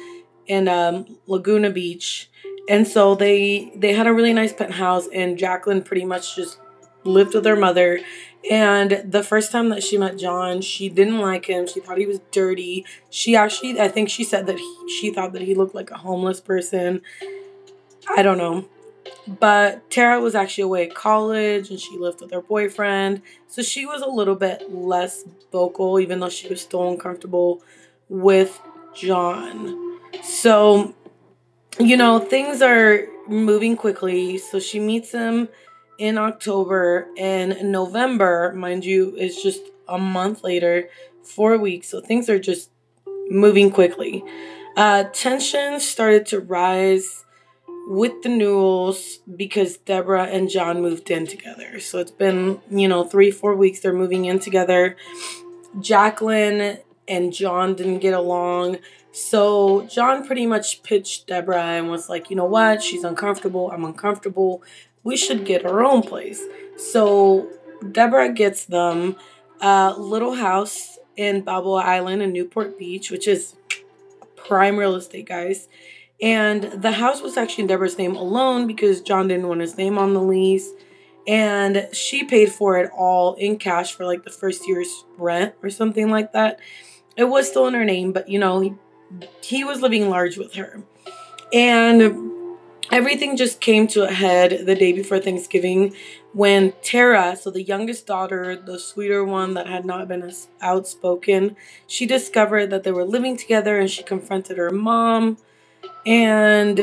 [0.46, 2.30] in um, Laguna Beach
[2.68, 6.58] and so they they had a really nice penthouse and Jacqueline pretty much just
[7.04, 8.00] lived with her mother
[8.48, 11.66] and the first time that she met John, she didn't like him.
[11.66, 12.86] She thought he was dirty.
[13.10, 15.98] She actually, I think she said that he, she thought that he looked like a
[15.98, 17.02] homeless person.
[18.08, 18.66] I don't know.
[19.26, 23.20] But Tara was actually away at college and she lived with her boyfriend.
[23.46, 27.62] So she was a little bit less vocal, even though she was still uncomfortable
[28.10, 28.60] with
[28.94, 29.98] John.
[30.22, 30.94] So
[31.78, 34.38] you know, things are moving quickly.
[34.38, 35.48] So she meets him
[35.98, 40.88] in October and November, mind you, is just a month later,
[41.22, 41.88] four weeks.
[41.88, 42.70] So things are just
[43.28, 44.24] moving quickly.
[44.76, 47.24] Uh, tension started to rise
[47.86, 51.80] with the Newells because Deborah and John moved in together.
[51.80, 54.96] So it's been, you know, three, four weeks they're moving in together.
[55.80, 56.78] Jacqueline
[57.10, 58.78] and John didn't get along.
[59.12, 62.82] So John pretty much pitched Deborah and was like, you know what?
[62.82, 63.70] She's uncomfortable.
[63.72, 64.62] I'm uncomfortable.
[65.02, 66.40] We should get our own place.
[66.76, 67.50] So
[67.90, 69.16] Deborah gets them
[69.60, 73.56] a little house in Balboa Island in Newport Beach, which is
[74.36, 75.68] prime real estate, guys.
[76.22, 79.98] And the house was actually in Deborah's name alone because John didn't want his name
[79.98, 80.70] on the lease.
[81.26, 85.70] And she paid for it all in cash for like the first year's rent or
[85.70, 86.60] something like that.
[87.16, 88.74] It was still in her name, but you know, he
[89.42, 90.82] he was living large with her.
[91.52, 92.30] And
[92.92, 95.94] everything just came to a head the day before Thanksgiving
[96.32, 101.56] when Tara, so the youngest daughter, the sweeter one that had not been as outspoken,
[101.86, 105.38] she discovered that they were living together and she confronted her mom.
[106.06, 106.80] And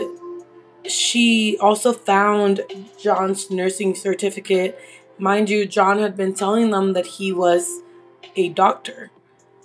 [0.86, 2.62] she also found
[3.02, 4.80] John's nursing certificate.
[5.18, 7.82] Mind you, John had been telling them that he was
[8.36, 9.12] a doctor,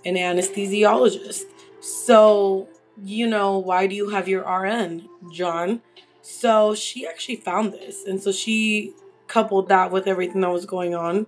[0.05, 1.45] an anesthesiologist.
[1.81, 2.69] So,
[3.03, 5.83] you know, why do you have your RN, John?
[6.23, 8.05] So she actually found this.
[8.05, 8.95] And so she
[9.27, 11.27] coupled that with everything that was going on.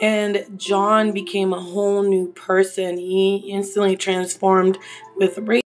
[0.00, 2.98] And John became a whole new person.
[2.98, 4.78] He instantly transformed
[5.16, 5.64] with rape.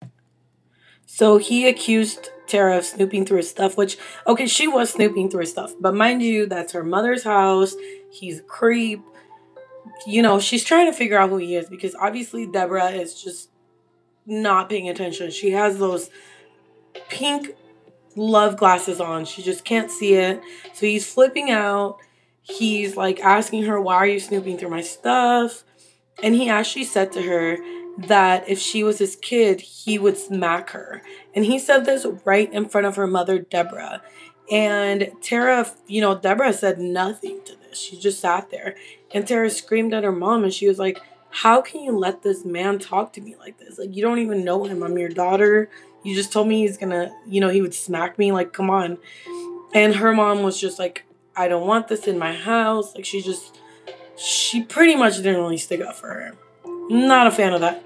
[1.07, 5.41] So he accused Tara of snooping through his stuff, which, okay, she was snooping through
[5.41, 5.73] his stuff.
[5.81, 7.75] But mind you, that's her mother's house.
[8.11, 9.03] He's a creep.
[10.07, 13.51] You know, she's trying to figure out who he is because obviously Deborah is just
[14.27, 15.31] not paying attention.
[15.31, 16.11] She has those
[17.09, 17.57] pink
[18.17, 19.25] love glasses on.
[19.25, 20.41] She just can't see it.
[20.75, 21.99] So he's flipping out.
[22.43, 25.65] He's like asking her, Why are you snooping through my stuff?
[26.23, 27.59] And he actually said to her
[28.07, 31.03] that if she was his kid, he would smack her.
[31.35, 34.03] And he said this right in front of her mother, Deborah.
[34.51, 37.79] And Terra, you know, Deborah said nothing to this.
[37.79, 38.77] She just sat there.
[39.13, 42.45] And Terra screamed at her mom and she was like, How can you let this
[42.45, 43.79] man talk to me like this?
[43.79, 44.83] Like, you don't even know him.
[44.83, 45.71] I'm your daughter.
[46.03, 48.33] You just told me he's gonna, you know, he would smack me.
[48.33, 48.99] Like, come on.
[49.75, 51.05] And her mom was just like,
[51.37, 52.95] I don't want this in my house.
[52.95, 53.59] Like, she just,
[54.17, 56.35] she pretty much didn't really stick up for her.
[56.91, 57.85] Not a fan of that.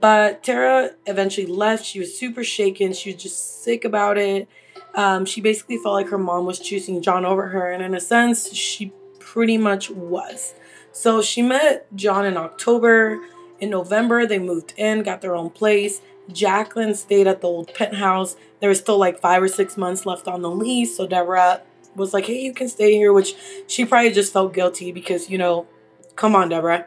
[0.00, 1.84] But Terra eventually left.
[1.84, 2.92] She was super shaken.
[2.92, 4.48] She was just sick about it.
[4.94, 7.70] Um, she basically felt like her mom was choosing John over her.
[7.70, 10.54] And in a sense, she pretty much was.
[10.94, 13.20] So she met John in October.
[13.58, 16.00] In November, they moved in, got their own place.
[16.32, 18.36] Jacqueline stayed at the old penthouse.
[18.60, 20.96] There was still like five or six months left on the lease.
[20.96, 21.62] So Deborah
[21.96, 23.34] was like, hey, you can stay here, which
[23.66, 25.66] she probably just felt guilty because, you know,
[26.14, 26.86] come on, Deborah.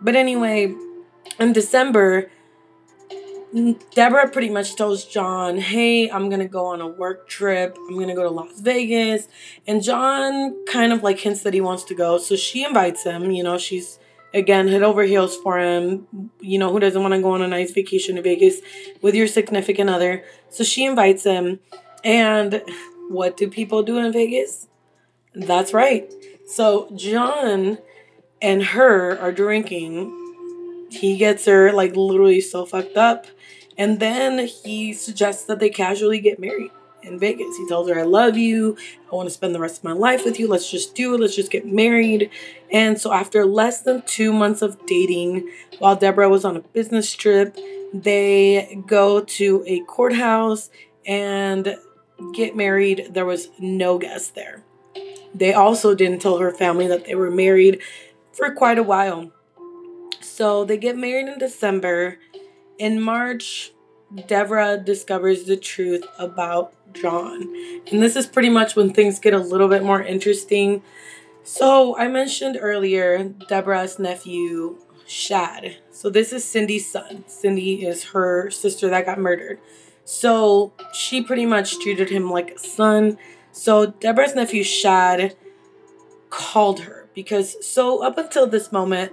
[0.00, 0.74] But anyway,
[1.38, 2.30] in December,
[3.94, 7.76] Deborah pretty much tells John, Hey, I'm gonna go on a work trip.
[7.88, 9.28] I'm gonna go to Las Vegas.
[9.66, 12.18] And John kind of like hints that he wants to go.
[12.18, 13.30] So she invites him.
[13.30, 13.98] You know, she's
[14.32, 16.30] again head over heels for him.
[16.40, 18.60] You know, who doesn't want to go on a nice vacation to Vegas
[19.02, 20.24] with your significant other?
[20.50, 21.60] So she invites him.
[22.02, 22.62] And
[23.08, 24.66] what do people do in Vegas?
[25.32, 26.12] That's right.
[26.46, 27.78] So John
[28.42, 30.23] and her are drinking.
[30.94, 33.26] He gets her like literally so fucked up
[33.76, 36.70] and then he suggests that they casually get married
[37.02, 37.56] in Vegas.
[37.56, 38.76] He tells her, I love you.
[39.10, 40.48] I want to spend the rest of my life with you.
[40.48, 41.20] Let's just do it.
[41.20, 42.30] Let's just get married.
[42.72, 47.12] And so, after less than two months of dating, while Deborah was on a business
[47.12, 47.56] trip,
[47.92, 50.70] they go to a courthouse
[51.06, 51.76] and
[52.32, 53.08] get married.
[53.10, 54.64] There was no guest there.
[55.34, 57.80] They also didn't tell her family that they were married
[58.32, 59.32] for quite a while.
[60.36, 62.18] So, they get married in December
[62.76, 63.72] in March,
[64.26, 67.42] Deborah discovers the truth about John.
[67.92, 70.82] And this is pretty much when things get a little bit more interesting.
[71.44, 75.76] So, I mentioned earlier Deborah's nephew, Shad.
[75.92, 77.22] So, this is Cindy's son.
[77.28, 79.60] Cindy is her sister that got murdered.
[80.04, 83.18] So, she pretty much treated him like a son.
[83.52, 85.36] So, Deborah's nephew, Shad,
[86.28, 89.12] called her because, so up until this moment,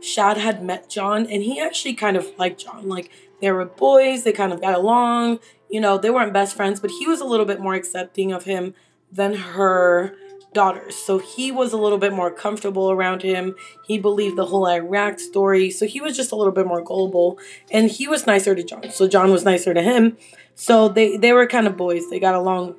[0.00, 2.88] Shad had met John and he actually kind of liked John.
[2.88, 5.40] Like they were boys, they kind of got along.
[5.68, 8.44] You know, they weren't best friends, but he was a little bit more accepting of
[8.44, 8.74] him
[9.12, 10.14] than her
[10.52, 10.96] daughters.
[10.96, 13.54] So he was a little bit more comfortable around him.
[13.86, 15.70] He believed the whole Iraq story.
[15.70, 17.38] So he was just a little bit more gullible
[17.70, 18.90] and he was nicer to John.
[18.90, 20.16] So John was nicer to him.
[20.54, 22.08] So they they were kind of boys.
[22.10, 22.76] They got along.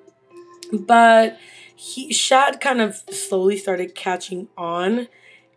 [0.73, 1.38] But
[1.75, 5.08] he Shad kind of slowly started catching on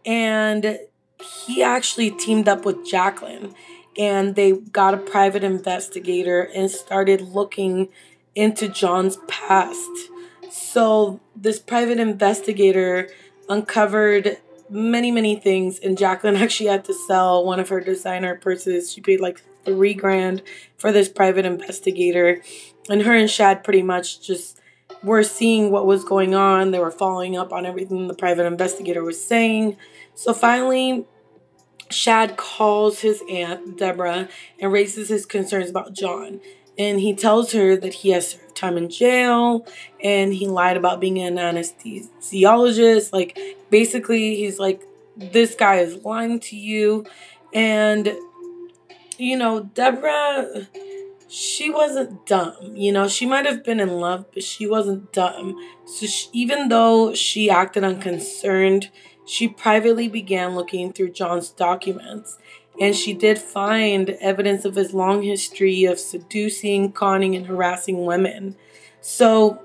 [0.05, 0.79] and
[1.23, 3.55] he actually teamed up with Jacqueline
[3.97, 7.89] and they got a private investigator and started looking
[8.35, 9.91] into John's past.
[10.51, 13.09] So, this private investigator
[13.49, 14.39] uncovered
[14.71, 18.93] many, many things, and Jacqueline actually had to sell one of her designer purses.
[18.93, 20.43] She paid like three grand
[20.77, 22.43] for this private investigator,
[22.89, 24.61] and her and Shad pretty much just
[25.03, 26.71] were seeing what was going on.
[26.71, 29.77] They were following up on everything the private investigator was saying.
[30.15, 31.07] So finally,
[31.93, 34.29] Shad calls his aunt, Deborah,
[34.59, 36.41] and raises his concerns about John.
[36.79, 39.67] And he tells her that he has served time in jail
[40.03, 43.13] and he lied about being an anesthesiologist.
[43.13, 43.39] Like,
[43.71, 44.83] basically, he's like,
[45.17, 47.05] this guy is lying to you.
[47.53, 48.13] And,
[49.19, 50.69] you know, Deborah,
[51.29, 52.57] she wasn't dumb.
[52.75, 55.57] You know, she might have been in love, but she wasn't dumb.
[55.85, 58.91] So, she, even though she acted unconcerned,
[59.25, 62.39] she privately began looking through John's documents,
[62.81, 68.57] and she did find evidence of his long history of seducing, conning, and harassing women.
[69.01, 69.63] So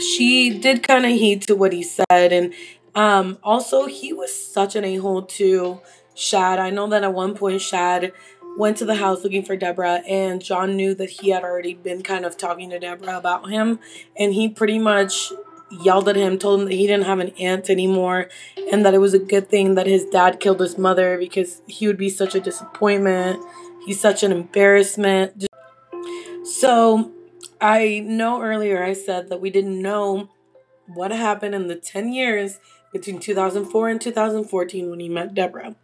[0.00, 2.54] she did kind of heed to what he said, and
[2.94, 5.80] um, also he was such an a hole to
[6.14, 6.58] Shad.
[6.58, 8.12] I know that at one point Shad
[8.56, 12.02] went to the house looking for Deborah, and John knew that he had already been
[12.02, 13.78] kind of talking to Deborah about him,
[14.16, 15.32] and he pretty much
[15.70, 18.28] yelled at him, told him that he didn't have an aunt anymore,
[18.72, 21.86] and that it was a good thing that his dad killed his mother because he
[21.86, 23.42] would be such a disappointment.
[23.84, 25.46] He's such an embarrassment.
[26.44, 27.12] So
[27.60, 30.30] I know earlier I said that we didn't know
[30.86, 32.58] what happened in the 10 years
[32.92, 35.76] between 2004 and 2014 when he met Deborah.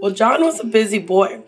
[0.00, 1.44] Well, John was a busy boy.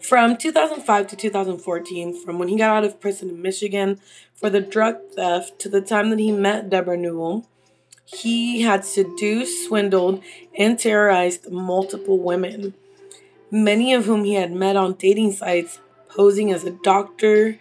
[0.00, 4.00] From 2005 to 2014, from when he got out of prison in Michigan
[4.34, 7.48] for the drug theft to the time that he met Deborah Newell,
[8.04, 10.22] he had seduced, swindled,
[10.58, 12.74] and terrorized multiple women,
[13.50, 15.78] many of whom he had met on dating sites
[16.08, 17.58] posing as a doctor.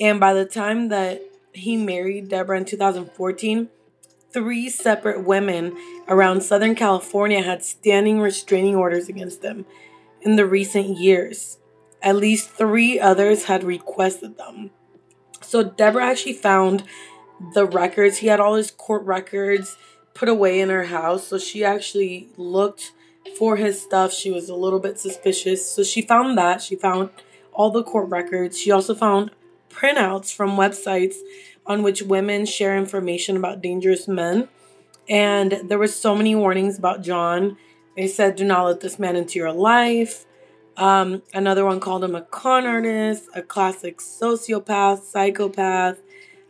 [0.00, 1.22] And by the time that
[1.52, 3.68] he married Deborah in 2014,
[4.32, 5.76] three separate women
[6.08, 9.64] around Southern California had standing restraining orders against them
[10.20, 11.58] in the recent years.
[12.02, 14.70] At least three others had requested them.
[15.54, 16.82] So Deborah actually found
[17.52, 18.16] the records.
[18.16, 19.76] He had all his court records
[20.12, 21.28] put away in her house.
[21.28, 22.90] So she actually looked
[23.38, 24.12] for his stuff.
[24.12, 25.70] She was a little bit suspicious.
[25.70, 26.60] So she found that.
[26.60, 27.10] She found
[27.52, 28.58] all the court records.
[28.58, 29.30] She also found
[29.70, 31.14] printouts from websites
[31.64, 34.48] on which women share information about dangerous men.
[35.08, 37.58] And there were so many warnings about John.
[37.96, 40.26] They said, do not let this man into your life.
[40.76, 45.98] Um, another one called him a con artist, a classic sociopath, psychopath.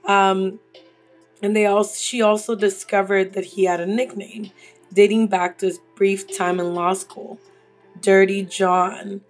[0.07, 0.61] Um,
[1.43, 4.51] and they also she also discovered that he had a nickname
[4.93, 7.39] dating back to his brief time in law school,
[8.01, 9.21] Dirty John.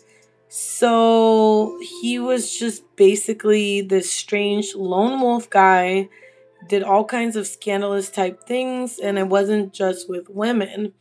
[0.48, 6.08] So he was just basically this strange lone wolf guy,
[6.68, 10.92] did all kinds of scandalous type things, and it wasn't just with women.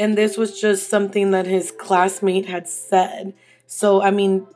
[0.00, 3.34] And this was just something that his classmate had said.
[3.66, 4.46] So, I mean,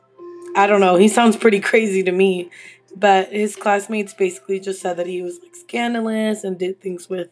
[0.55, 0.95] I don't know.
[0.95, 2.49] He sounds pretty crazy to me.
[2.95, 7.29] But his classmates basically just said that he was like scandalous and did things with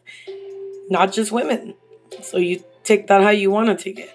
[0.88, 1.74] not just women.
[2.22, 4.14] So you take that how you want to take it.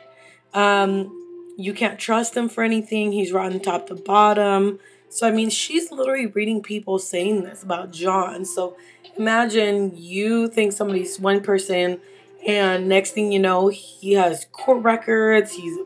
[0.54, 1.16] Um,
[1.58, 3.12] you can't trust him for anything.
[3.12, 4.80] He's rotten top to bottom.
[5.10, 8.45] So I mean, she's literally reading people saying this about John.
[8.45, 8.78] So
[9.18, 12.00] imagine you think somebody's one person,
[12.47, 15.53] and next thing you know, he has court records.
[15.53, 15.77] He's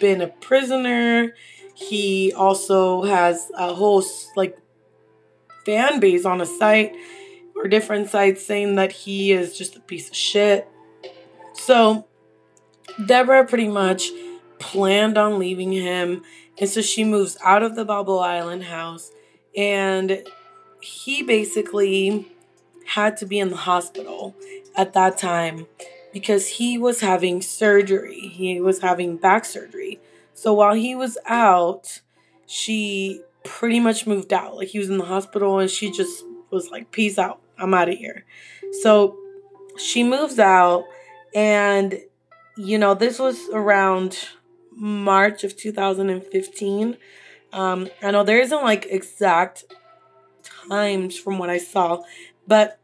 [0.00, 1.34] been a prisoner.
[1.74, 4.04] He also has a whole
[4.36, 4.58] like
[5.64, 6.94] fan base on a site
[7.54, 10.68] or different sites saying that he is just a piece of shit.
[11.54, 12.06] So
[13.06, 14.10] Deborah pretty much
[14.58, 16.22] planned on leaving him.
[16.58, 19.10] And so she moves out of the Balboa Island house.
[19.56, 20.26] And
[20.80, 22.31] he basically
[22.86, 24.34] had to be in the hospital
[24.76, 25.66] at that time
[26.12, 28.28] because he was having surgery.
[28.28, 30.00] He was having back surgery.
[30.34, 32.00] So while he was out,
[32.46, 34.56] she pretty much moved out.
[34.56, 37.40] Like he was in the hospital and she just was like, peace out.
[37.58, 38.24] I'm out of here.
[38.82, 39.16] So
[39.78, 40.84] she moves out
[41.34, 42.00] and
[42.56, 44.28] you know, this was around
[44.74, 46.96] March of 2015.
[47.52, 49.64] Um, I know there isn't like exact
[50.68, 52.02] times from what I saw,
[52.46, 52.78] but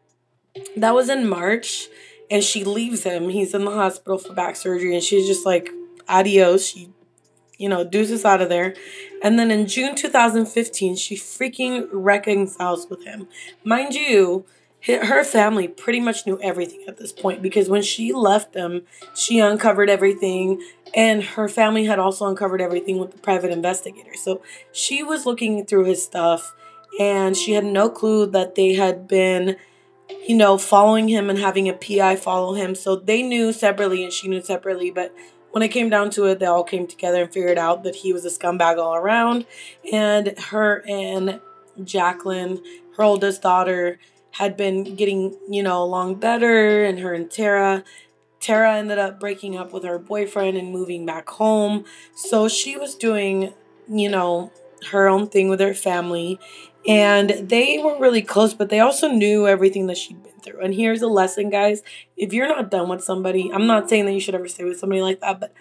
[0.77, 1.89] that was in March
[2.31, 3.29] and she leaves him.
[3.29, 5.71] He's in the hospital for back surgery and she's just like,
[6.09, 6.67] adios.
[6.67, 6.91] She
[7.59, 8.75] you know, deuces out of there.
[9.23, 13.29] And then in June 2015, she freaking reconciles with him.
[13.65, 14.47] Mind you,
[14.87, 18.83] her family pretty much knew everything at this point because when she left them,
[19.13, 20.63] she uncovered everything,
[20.95, 24.15] and her family had also uncovered everything with the private investigator.
[24.15, 24.41] So
[24.71, 26.55] she was looking through his stuff,
[26.99, 29.57] and she had no clue that they had been,
[30.27, 32.75] you know, following him and having a PI follow him.
[32.75, 35.15] So they knew separately, and she knew separately, but
[35.51, 38.13] when it came down to it, they all came together and figured out that he
[38.13, 39.47] was a scumbag all around.
[39.93, 41.41] And her and
[41.83, 42.63] Jacqueline,
[42.97, 43.99] her oldest daughter,
[44.33, 46.85] had been getting, you know, along better.
[46.85, 47.83] And her and Terra,
[48.41, 51.85] Terra ended up breaking up with her boyfriend and moving back home.
[52.15, 53.55] So she was doing,
[53.89, 54.53] you know,
[54.91, 56.39] her own thing with her family.
[56.87, 60.61] And they were really close, but they also knew everything that she'd been through.
[60.61, 61.83] And here's a lesson, guys.
[62.17, 64.79] If you're not done with somebody, I'm not saying that you should ever stay with
[64.79, 65.53] somebody like that, but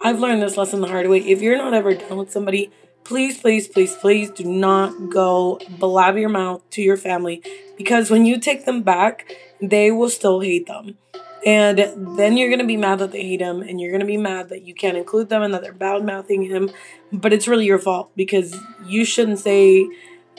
[0.00, 1.20] I've learned this lesson the hard way.
[1.20, 2.70] If you're not ever done with somebody,
[3.04, 7.42] please, please, please, please do not go blab your mouth to your family
[7.78, 10.98] because when you take them back, they will still hate them.
[11.46, 11.78] And
[12.18, 14.16] then you're going to be mad that they hate him, and you're going to be
[14.16, 16.70] mad that you can't include them and that they're bad mouthing him.
[17.12, 19.88] But it's really your fault because you shouldn't say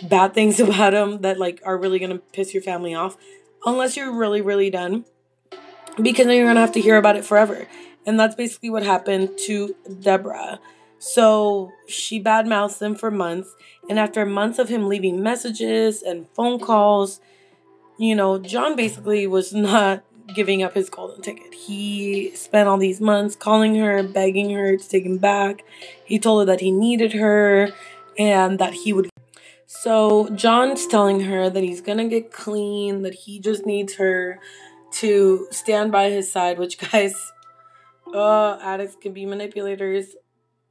[0.03, 3.17] bad things about him that like are really to piss your family off
[3.65, 5.05] unless you're really, really done
[6.01, 7.67] because then you're to have to hear about it forever.
[8.05, 10.59] And that's basically what happened to Deborah.
[10.99, 13.55] So she badmouths him for months.
[13.89, 17.19] And after months of him leaving messages and phone calls,
[17.97, 21.53] you know, John basically was not giving up his golden ticket.
[21.53, 25.63] He spent all these months calling her, begging her to take him back.
[26.03, 27.69] He told her that he needed her
[28.17, 29.09] and that he would.
[29.69, 34.39] So John's telling her that he's gonna get clean, that he just needs her
[34.93, 37.33] to stand by his side, which guys,
[38.13, 40.15] uh, addicts can be manipulators.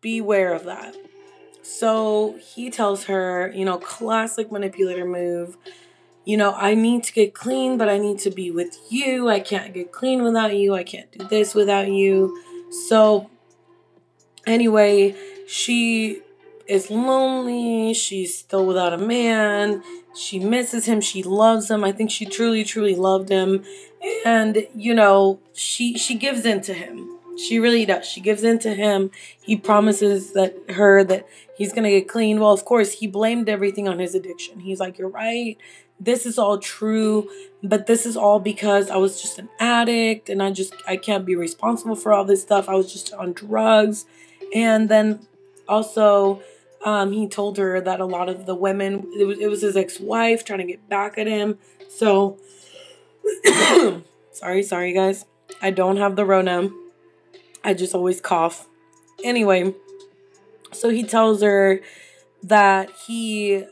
[0.01, 0.97] Beware of that.
[1.63, 5.59] So he tells her, you know, classic manipulator move.
[6.25, 9.29] You know, I need to get clean, but I need to be with you.
[9.29, 10.75] I can't get clean without you.
[10.75, 12.41] I can't do this without you.
[12.89, 13.31] So,
[14.47, 15.15] anyway,
[15.47, 16.23] she
[16.69, 17.95] is lonely.
[17.95, 19.83] She's still without a man.
[20.15, 21.01] She misses him.
[21.01, 21.85] She loves him.
[21.85, 23.65] I think she truly, truly loved him.
[24.25, 27.19] And, you know, she she gives in to him.
[27.39, 28.07] She really does.
[28.07, 29.11] She gives in to him.
[29.41, 32.41] He promises that her that he's gonna get clean.
[32.41, 34.61] Well, of course, he blamed everything on his addiction.
[34.61, 35.57] He's like, You're right.
[35.99, 37.31] This is all true,
[37.63, 41.25] but this is all because I was just an addict and I just I can't
[41.25, 42.69] be responsible for all this stuff.
[42.69, 44.05] I was just on drugs.
[44.55, 45.27] And then
[45.69, 46.43] also
[46.87, 49.77] um, he told her that a lot of the women, it was, it was his
[49.77, 51.59] ex wife trying to get back at him.
[51.89, 52.39] So,
[54.31, 55.27] sorry, sorry, guys.
[55.61, 56.71] I don't have the Rona.
[57.65, 58.69] I just always cough.
[59.25, 59.75] Anyway,
[60.73, 61.81] so he tells her
[62.45, 63.65] that he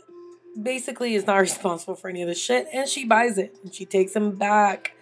[0.60, 3.84] basically is not responsible for any of this shit, and she buys it and she
[3.86, 4.96] takes him back.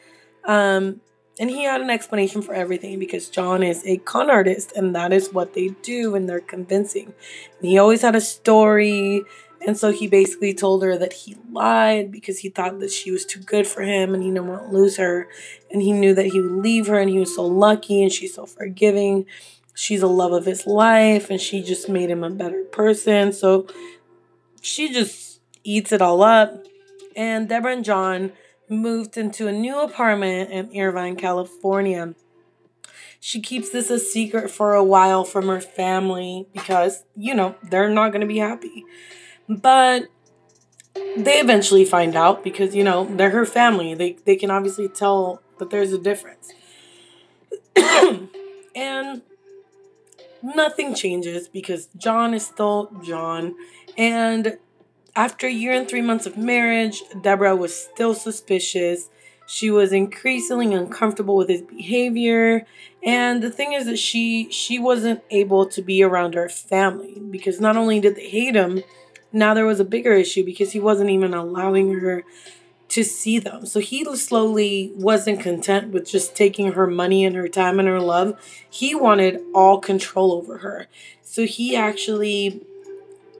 [0.44, 1.00] Um,
[1.38, 5.12] and he had an explanation for everything because John is a con artist and that
[5.12, 7.14] is what they do and they're convincing.
[7.58, 9.22] And he always had a story.
[9.66, 13.24] And so he basically told her that he lied because he thought that she was
[13.24, 15.28] too good for him and he didn't want to lose her.
[15.70, 18.34] And he knew that he would leave her and he was so lucky and she's
[18.34, 19.24] so forgiving.
[19.74, 23.32] She's the love of his life and she just made him a better person.
[23.32, 23.66] So
[24.60, 26.66] she just eats it all up.
[27.16, 28.32] And Deborah and John
[28.68, 32.14] moved into a new apartment in Irvine, California.
[33.20, 37.90] She keeps this a secret for a while from her family because, you know, they're
[37.90, 38.84] not going to be happy.
[39.48, 40.08] But
[41.16, 43.94] they eventually find out because, you know, they're her family.
[43.94, 46.52] They, they can obviously tell that there's a difference.
[48.74, 49.22] and
[50.42, 53.54] nothing changes because John is still John.
[53.96, 54.58] And
[55.14, 59.08] after a year and three months of marriage, Deborah was still suspicious.
[59.46, 62.64] She was increasingly uncomfortable with his behavior,
[63.02, 67.60] and the thing is that she she wasn't able to be around her family because
[67.60, 68.82] not only did they hate him,
[69.32, 72.24] now there was a bigger issue because he wasn't even allowing her
[72.88, 73.66] to see them.
[73.66, 78.00] So he slowly wasn't content with just taking her money and her time and her
[78.00, 78.38] love.
[78.68, 80.86] He wanted all control over her.
[81.22, 82.62] So he actually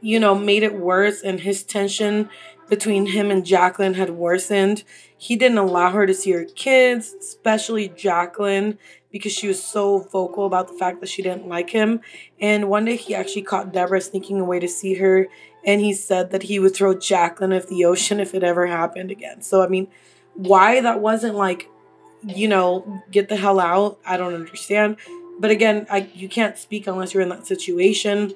[0.03, 2.29] you know, made it worse and his tension
[2.69, 4.83] between him and Jacqueline had worsened.
[5.17, 8.79] He didn't allow her to see her kids, especially Jacqueline,
[9.11, 12.01] because she was so vocal about the fact that she didn't like him.
[12.41, 15.29] And one day he actually caught Deborah sneaking away to see her,
[15.65, 19.11] and he said that he would throw Jacqueline into the ocean if it ever happened
[19.11, 19.43] again.
[19.43, 19.89] So, I mean,
[20.35, 21.69] why that wasn't like,
[22.25, 24.97] you know, get the hell out, I don't understand.
[25.39, 28.33] But again, I you can't speak unless you're in that situation.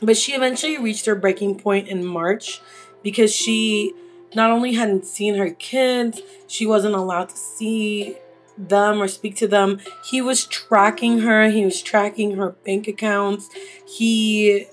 [0.00, 2.60] But she eventually reached her breaking point in March
[3.02, 3.92] because she
[4.34, 8.16] not only hadn't seen her kids, she wasn't allowed to see
[8.56, 9.80] them or speak to them.
[10.04, 13.48] He was tracking her, he was tracking her bank accounts.
[13.86, 14.66] He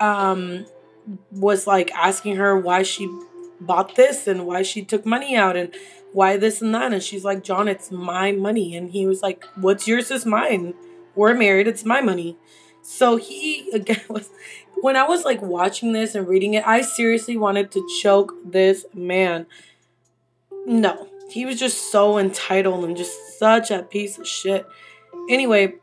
[0.00, 0.66] um
[1.32, 3.08] was like asking her why she
[3.60, 5.74] bought this and why she took money out and
[6.12, 9.44] why this and that and she's like, "John, it's my money." And he was like,
[9.56, 10.74] "What's yours is mine.
[11.14, 12.36] We're married, it's my money."
[12.88, 14.30] So he again was
[14.80, 18.86] when I was like watching this and reading it, I seriously wanted to choke this
[18.94, 19.46] man.
[20.66, 24.66] No, he was just so entitled and just such a piece of shit.
[25.28, 25.74] Anyway,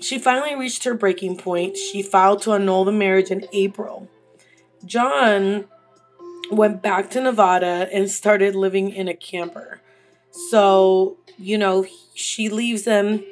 [0.00, 1.76] she finally reached her breaking point.
[1.76, 4.08] She filed to annul the marriage in April.
[4.84, 5.66] John
[6.50, 9.80] went back to Nevada and started living in a camper.
[10.50, 13.24] So, you know, she leaves him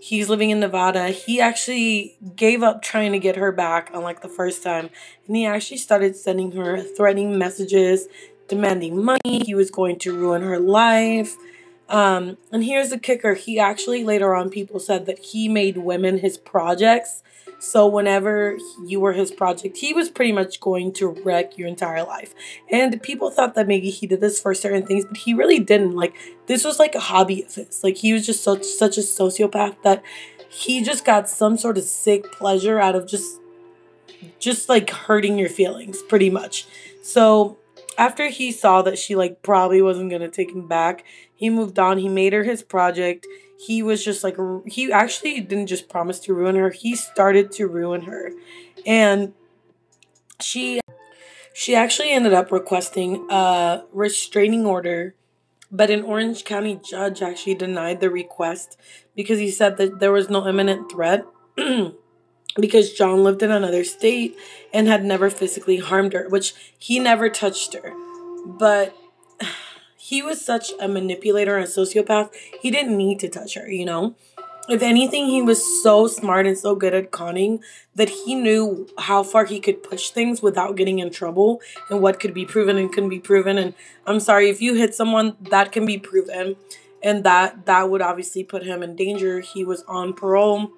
[0.00, 1.08] he's living in Nevada.
[1.08, 4.90] He actually gave up trying to get her back on like the first time.
[5.26, 8.08] And he actually started sending her threatening messages,
[8.48, 9.44] demanding money.
[9.44, 11.36] He was going to ruin her life.
[11.88, 16.18] Um, and here's the kicker he actually later on, people said that he made women
[16.18, 17.22] his projects.
[17.60, 22.02] So whenever you were his project, he was pretty much going to wreck your entire
[22.02, 22.34] life.
[22.70, 25.94] And people thought that maybe he did this for certain things, but he really didn't.
[25.94, 26.14] Like
[26.46, 27.84] this was like a hobby of his.
[27.84, 30.02] Like he was just such such a sociopath that
[30.48, 33.40] he just got some sort of sick pleasure out of just
[34.38, 36.66] just like hurting your feelings pretty much.
[37.02, 37.58] So
[37.98, 41.04] after he saw that she like probably wasn't going to take him back,
[41.40, 41.98] he moved on.
[41.98, 43.26] He made her his project
[43.66, 47.66] he was just like he actually didn't just promise to ruin her he started to
[47.66, 48.32] ruin her
[48.86, 49.34] and
[50.40, 50.80] she
[51.52, 55.14] she actually ended up requesting a restraining order,
[55.70, 58.78] but an Orange County judge actually denied the request
[59.14, 61.24] because he said that there was no imminent threat.
[62.60, 64.36] because John lived in another state
[64.72, 67.92] and had never physically harmed her, which he never touched her.
[68.46, 68.96] But
[70.10, 72.30] he was such a manipulator and sociopath,
[72.60, 74.16] he didn't need to touch her, you know?
[74.68, 77.62] If anything, he was so smart and so good at conning
[77.94, 82.18] that he knew how far he could push things without getting in trouble and what
[82.18, 83.56] could be proven and couldn't be proven.
[83.56, 83.72] And
[84.04, 86.56] I'm sorry, if you hit someone, that can be proven.
[87.04, 89.38] And that that would obviously put him in danger.
[89.38, 90.72] He was on parole.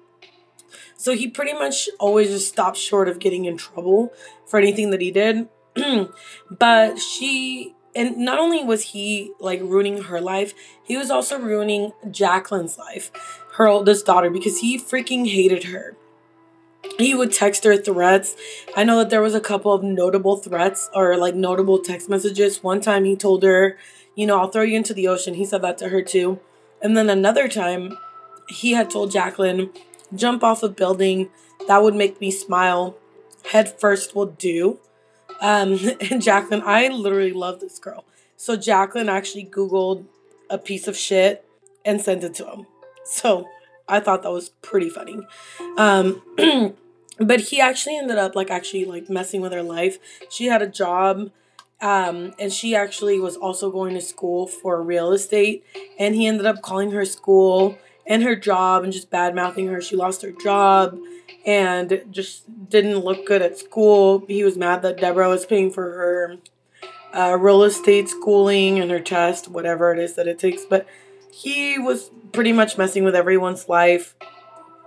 [0.95, 4.13] So he pretty much always just stopped short of getting in trouble
[4.45, 5.49] for anything that he did.
[6.51, 11.91] but she and not only was he like ruining her life, he was also ruining
[12.09, 13.11] Jacqueline's life,
[13.53, 15.95] her oldest daughter, because he freaking hated her.
[16.97, 18.35] He would text her threats.
[18.75, 22.61] I know that there was a couple of notable threats or like notable text messages.
[22.61, 23.77] One time he told her,
[24.15, 25.35] you know, I'll throw you into the ocean.
[25.35, 26.39] He said that to her too.
[26.81, 27.97] And then another time
[28.49, 29.71] he had told Jacqueline,
[30.13, 31.29] jump off a building.
[31.67, 32.97] That would make me smile.
[33.51, 34.79] Head first will do.
[35.43, 35.77] Um,
[36.09, 38.05] and Jacqueline, I literally love this girl.
[38.37, 40.05] So Jacqueline actually Googled
[40.49, 41.45] a piece of shit
[41.85, 42.65] and sent it to him.
[43.05, 43.47] So
[43.87, 45.19] I thought that was pretty funny.
[45.77, 46.21] Um,
[47.19, 49.99] but he actually ended up like actually like messing with her life.
[50.29, 51.31] She had a job.
[51.81, 55.65] Um, and she actually was also going to school for real estate.
[55.99, 57.77] And he ended up calling her school
[58.07, 59.81] and her job and just bad mouthing her.
[59.81, 60.97] She lost her job
[61.45, 64.23] and just didn't look good at school.
[64.27, 66.37] He was mad that Deborah was paying for her
[67.13, 70.63] uh, real estate schooling and her test, whatever it is that it takes.
[70.65, 70.87] But
[71.31, 74.15] he was pretty much messing with everyone's life.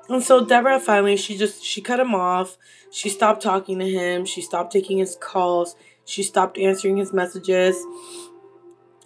[0.09, 2.57] And so Deborah finally, she just, she cut him off.
[2.90, 4.24] She stopped talking to him.
[4.24, 5.76] She stopped taking his calls.
[6.04, 7.76] She stopped answering his messages.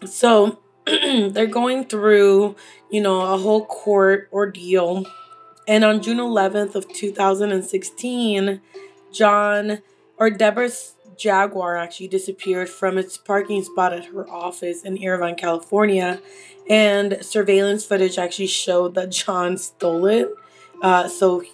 [0.04, 2.56] So they're going through,
[2.90, 5.06] you know, a whole court ordeal
[5.70, 8.60] and on June 11th of 2016,
[9.12, 9.78] John
[10.16, 16.20] or Deborah's Jaguar actually disappeared from its parking spot at her office in Irvine, California.
[16.68, 20.28] And surveillance footage actually showed that John stole it.
[20.82, 21.44] Uh, so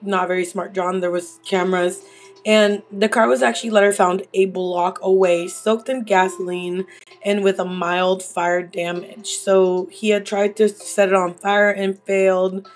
[0.00, 1.00] not very smart John.
[1.00, 2.04] There was cameras.
[2.46, 6.86] And the car was actually later found a block away, soaked in gasoline
[7.24, 9.30] and with a mild fire damage.
[9.30, 12.68] So he had tried to set it on fire and failed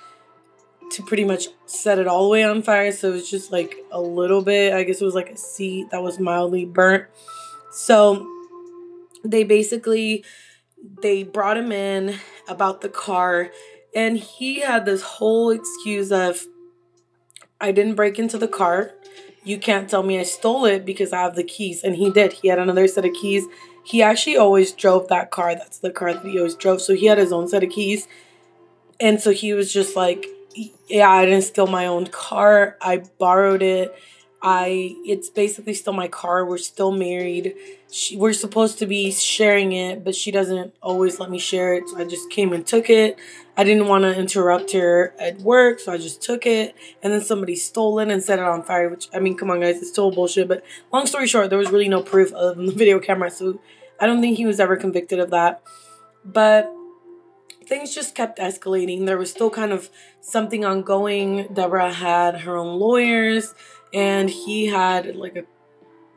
[0.93, 2.93] to pretty much set it all the way on fire.
[2.93, 6.03] So it's just like a little bit, I guess it was like a seat that
[6.03, 7.05] was mildly burnt.
[7.73, 8.27] So
[9.25, 10.25] they basically
[11.03, 12.17] they brought him in
[12.49, 13.51] about the car
[13.95, 16.47] and he had this whole excuse of
[17.61, 18.93] I didn't break into the car.
[19.45, 21.83] You can't tell me I stole it because I have the keys.
[21.83, 22.35] And he did.
[22.35, 23.47] He had another set of keys.
[23.85, 25.55] He actually always drove that car.
[25.55, 26.81] That's the car that he always drove.
[26.81, 28.07] So he had his own set of keys.
[29.01, 30.27] And so he was just like,
[30.89, 32.77] yeah, I didn't steal my own car.
[32.81, 33.95] I borrowed it.
[34.41, 36.45] I it's basically still my car.
[36.47, 37.55] We're still married.
[37.91, 41.89] She, we're supposed to be sharing it, but she doesn't always let me share it.
[41.89, 43.19] So I just came and took it.
[43.57, 46.77] I didn't want to interrupt her at work, so I just took it.
[47.03, 48.89] And then somebody stole it and set it on fire.
[48.89, 50.47] Which I mean, come on, guys, it's still bullshit.
[50.47, 53.61] But long story short, there was really no proof of the video camera, so
[53.99, 55.63] I don't think he was ever convicted of that.
[56.25, 56.73] But
[57.69, 59.07] things just kept escalating.
[59.07, 59.91] There was still kind of
[60.21, 61.49] something ongoing.
[61.53, 63.55] Deborah had her own lawyers,
[63.93, 65.45] and he had like a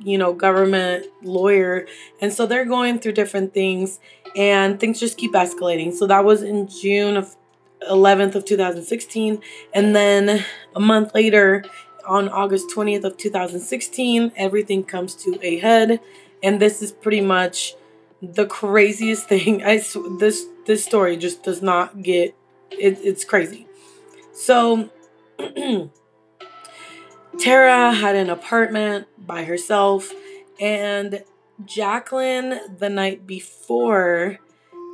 [0.04, 1.86] you know government lawyer
[2.22, 3.99] and so they're going through different things
[4.36, 7.36] and things just keep escalating so that was in june of
[7.89, 9.41] 11th of 2016
[9.74, 10.43] and then
[10.76, 11.64] a month later
[12.08, 15.99] on august 20th of 2016 everything comes to a head
[16.41, 17.76] and this is pretty much
[18.22, 19.78] the craziest thing i
[20.20, 22.36] this this story just does not get
[22.72, 23.68] it, it's crazy.
[24.34, 24.89] So
[27.39, 30.12] Terra had an apartment by herself
[30.59, 31.24] and
[31.66, 34.39] Jacqueline the night before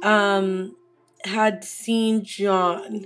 [0.03, 0.75] um
[1.23, 3.05] had seen John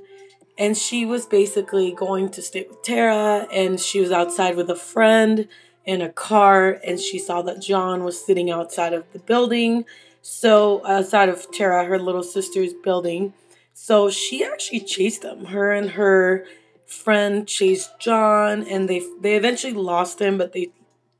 [0.58, 4.76] and she was basically going to stay with Terra and she was outside with a
[4.76, 5.48] friend
[5.86, 9.86] in a car and she saw that John was sitting outside of the building
[10.22, 13.34] so outside of Terra, her little sister's building.
[13.74, 15.46] So she actually chased them.
[15.46, 16.46] Her and her
[16.86, 20.38] friend chased John, and they they eventually lost him.
[20.38, 20.70] But they,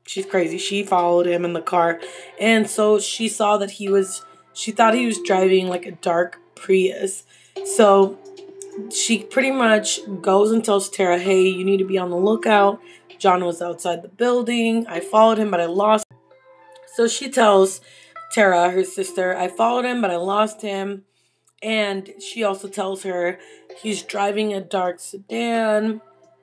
[0.06, 0.58] she's crazy.
[0.58, 2.00] She followed him in the car,
[2.40, 4.24] and so she saw that he was.
[4.54, 7.24] She thought he was driving like a dark Prius.
[7.64, 8.18] So
[8.90, 12.80] she pretty much goes and tells Terra, "Hey, you need to be on the lookout."
[13.18, 14.86] John was outside the building.
[14.88, 16.06] I followed him, but I lost
[16.94, 17.80] So she tells
[18.32, 21.04] Terra, her sister, I followed him, but I lost him.
[21.62, 23.38] And she also tells her
[23.80, 26.00] he's driving a dark sedan.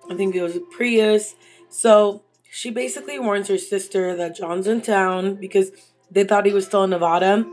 [0.09, 1.35] I think it was a Prius.
[1.69, 5.71] So she basically warns her sister that John's in town because
[6.09, 7.45] they thought he was still in Nevada,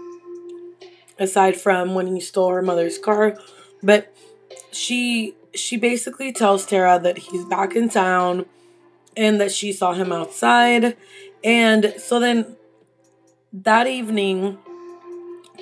[1.19, 3.37] aside from when he stole her mother's car.
[3.83, 4.15] But
[4.71, 8.47] she she basically tells Terra that he's back in town
[9.17, 10.97] and that she saw him outside.
[11.43, 12.57] And so then
[13.63, 14.59] that evening,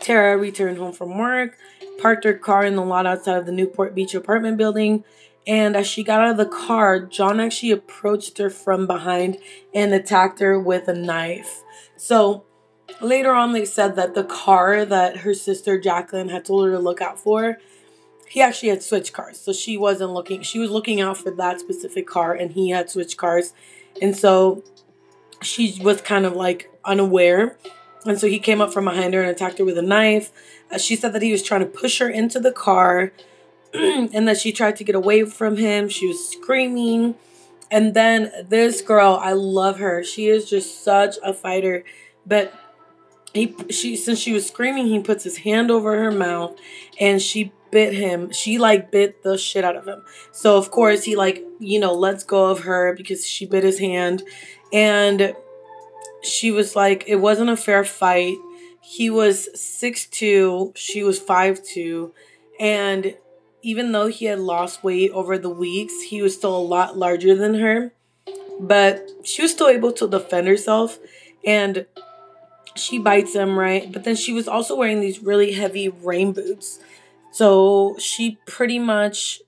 [0.01, 1.57] Terra returned home from work,
[2.01, 5.05] parked her car in the lot outside of the Newport Beach apartment building.
[5.47, 9.39] And as she got out of the car, John actually approached her from behind
[9.75, 11.63] and attacked her with a knife.
[11.97, 12.45] So
[13.01, 16.79] later on, they said that the car that her sister Jacqueline had told her to
[16.79, 17.59] look out for
[18.35, 19.39] he actually had switched cars.
[19.39, 22.91] So she wasn't looking, she was looking out for that specific car and he had
[22.91, 23.53] switched cars.
[24.03, 24.65] And so
[25.41, 27.57] she was kind of like unaware.
[28.05, 30.31] And so he came up from behind her and attacked her with a knife.
[30.71, 33.13] Uh, she said that he was trying to push her into the car
[33.75, 35.89] and that she tried to get away from him.
[35.89, 37.15] She was screaming.
[37.71, 40.05] And then this girl, I love her.
[40.05, 41.85] She is just such a fighter.
[42.27, 42.53] But
[43.33, 46.57] he she since she was screaming, he puts his hand over her mouth
[47.01, 48.31] and she bit him.
[48.31, 50.05] She like bit the shit out of him.
[50.31, 53.81] So of course he like, you know, lets go of her because she bit his
[53.81, 54.23] hand.
[54.73, 55.35] And
[56.25, 58.37] she was like, it wasn't a fair fight.
[58.81, 62.13] He was six two, she was five two,
[62.61, 63.17] and
[63.63, 67.35] even though he had lost weight over the weeks, he was still a lot larger
[67.35, 67.93] than her.
[68.61, 70.99] But she was still able to defend herself
[71.47, 71.87] and
[72.77, 73.91] she bites him, right?
[73.91, 76.79] But then she was also wearing these really heavy rain boots.
[77.33, 79.41] So she pretty much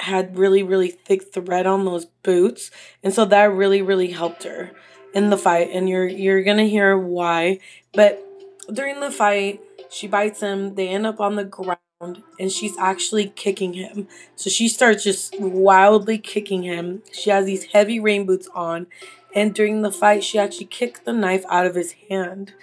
[0.00, 2.70] had really, really thick thread on those boots.
[3.02, 4.70] And so that really, really helped her
[5.18, 5.70] in the fight.
[5.72, 7.60] And you're you're gonna hear why.
[7.92, 8.24] But
[8.72, 9.60] during the fight,
[9.90, 14.06] she bites him, they end up on the ground, and she's actually kicking him.
[14.36, 17.02] So she starts just wildly kicking him.
[17.12, 18.86] She has these heavy rain boots on.
[19.34, 22.54] And during the fight, she actually kicked the knife out of his hand.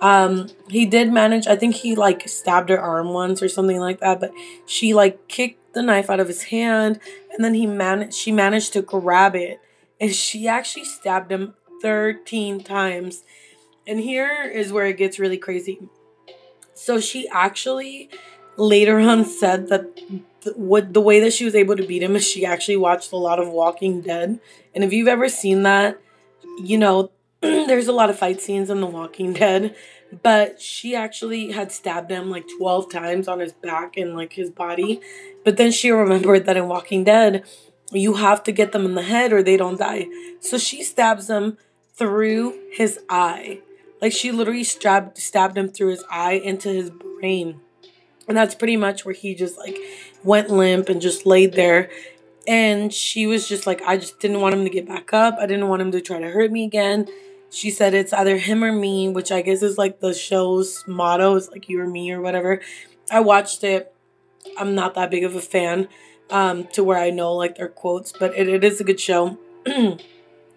[0.00, 4.00] Um, he did manage, I think he like stabbed her arm once or something like
[4.00, 4.32] that, but
[4.66, 7.00] she like kicked the knife out of his hand
[7.32, 9.60] and then he managed she managed to grab it
[10.00, 11.54] and she actually stabbed him
[11.84, 13.24] 13 times.
[13.86, 15.80] And here is where it gets really crazy.
[16.72, 18.08] So she actually
[18.56, 19.94] later on said that
[20.40, 23.12] the, what the way that she was able to beat him is she actually watched
[23.12, 24.40] a lot of Walking Dead.
[24.74, 26.00] And if you've ever seen that,
[26.58, 27.10] you know,
[27.42, 29.76] there's a lot of fight scenes in The Walking Dead,
[30.22, 34.48] but she actually had stabbed him like 12 times on his back and like his
[34.48, 35.02] body.
[35.44, 37.44] But then she remembered that in Walking Dead,
[37.92, 40.06] you have to get them in the head or they don't die.
[40.40, 41.58] So she stabs him
[41.94, 43.60] through his eye.
[44.00, 47.60] Like she literally stabbed stabbed him through his eye into his brain.
[48.26, 49.76] And that's pretty much where he just like
[50.22, 51.90] went limp and just laid there.
[52.46, 55.36] And she was just like, I just didn't want him to get back up.
[55.38, 57.06] I didn't want him to try to hurt me again
[57.54, 61.36] she said it's either him or me, which I guess is like the show's motto,
[61.36, 62.60] is like you or me or whatever.
[63.10, 63.94] I watched it.
[64.58, 65.88] I'm not that big of a fan
[66.30, 69.38] um, to where I know like their quotes, but it, it is a good show.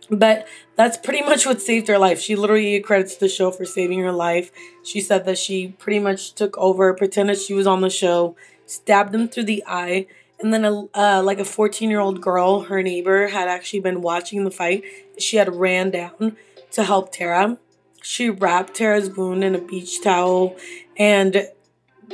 [0.10, 2.20] but that's pretty much what saved her life.
[2.20, 4.51] She literally credits the show for saving her life.
[4.84, 8.36] She said that she pretty much took over, pretended she was on the show,
[8.66, 10.08] stabbed him through the eye,
[10.39, 14.01] and then a uh, like a 14 year old girl, her neighbor, had actually been
[14.01, 14.84] watching the fight.
[15.18, 16.38] She had ran down
[16.72, 17.58] to help Terra.
[18.03, 20.55] She wrapped Terra's wound in a beach towel,
[20.95, 21.49] and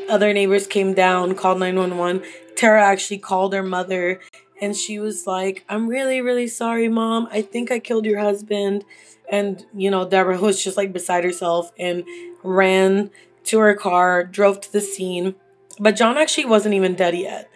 [0.09, 2.23] other neighbors came down, called 911.
[2.55, 4.19] Terra actually called her mother,
[4.63, 7.27] and she was like, I'm really, really sorry, mom.
[7.29, 8.85] I think I killed your husband.
[9.29, 12.05] And, you know, Deborah was just like beside herself and
[12.43, 13.11] ran
[13.45, 15.35] to her car, drove to the scene.
[15.79, 17.49] But John actually wasn't even dead yet.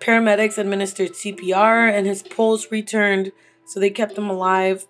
[0.00, 3.32] Paramedics administered CPR and his pulse returned,
[3.66, 4.86] so they kept him alive.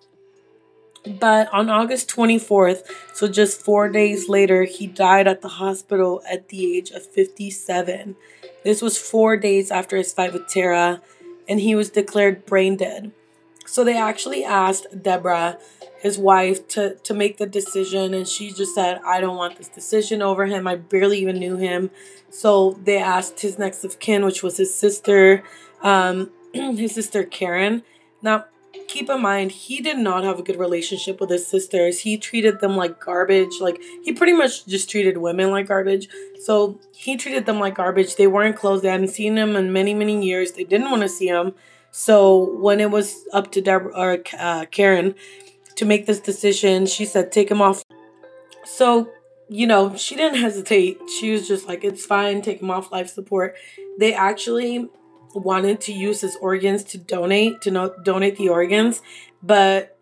[1.19, 6.47] But on August 24th, so just four days later, he died at the hospital at
[6.49, 8.15] the age of 57.
[8.63, 11.01] This was four days after his fight with Terra,
[11.47, 13.11] and he was declared brain dead.
[13.65, 15.59] So they actually asked Deborah,
[15.99, 19.67] his wife, to, to make the decision, and she just said, I don't want this
[19.67, 20.67] decision over him.
[20.67, 21.91] I barely even knew him.
[22.29, 25.43] So they asked his next of kin, which was his sister,
[25.81, 27.83] um, his sister Karen.
[28.21, 28.45] Now,
[28.87, 31.99] keep in mind he did not have a good relationship with his sisters.
[31.99, 33.59] He treated them like garbage.
[33.59, 36.07] Like he pretty much just treated women like garbage.
[36.43, 38.15] So he treated them like garbage.
[38.15, 38.81] They weren't close.
[38.81, 40.53] They hadn't seen him in many many years.
[40.53, 41.53] They didn't want to see him.
[41.91, 45.15] So when it was up to Deborah or uh, Karen
[45.75, 47.83] to make this decision she said take him off.
[48.65, 49.09] So,
[49.47, 50.99] you know, she didn't hesitate.
[51.19, 53.55] She was just like, it's fine, take him off life support.
[53.97, 54.89] They actually
[55.37, 59.01] wanted to use his organs to donate, to no- donate the organs,
[59.41, 59.97] but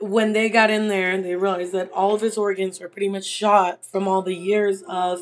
[0.00, 3.24] when they got in there, they realized that all of his organs were pretty much
[3.24, 5.20] shot from all the years of,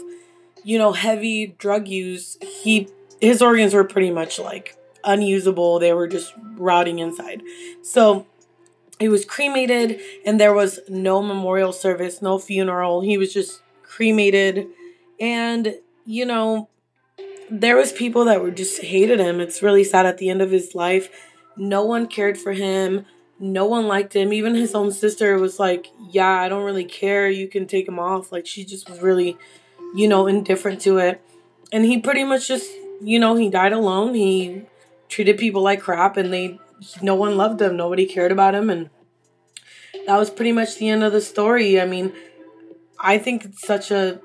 [0.64, 2.36] you know, heavy drug use.
[2.42, 2.88] He
[3.20, 5.78] his organs were pretty much like unusable.
[5.78, 7.42] They were just rotting inside.
[7.82, 8.26] So
[8.98, 13.00] he was cremated and there was no memorial service, no funeral.
[13.00, 14.66] He was just cremated
[15.20, 16.68] and you know
[17.50, 19.40] there was people that were just hated him.
[19.40, 21.08] It's really sad at the end of his life.
[21.56, 23.06] No one cared for him.
[23.38, 24.32] No one liked him.
[24.32, 27.28] Even his own sister was like, "Yeah, I don't really care.
[27.28, 29.36] You can take him off." Like she just was really,
[29.94, 31.20] you know, indifferent to it.
[31.72, 32.70] And he pretty much just,
[33.00, 34.14] you know, he died alone.
[34.14, 34.62] He
[35.08, 36.58] treated people like crap and they
[37.02, 37.76] no one loved him.
[37.76, 38.90] Nobody cared about him and
[40.06, 41.80] that was pretty much the end of the story.
[41.80, 42.12] I mean,
[42.98, 44.20] I think it's such a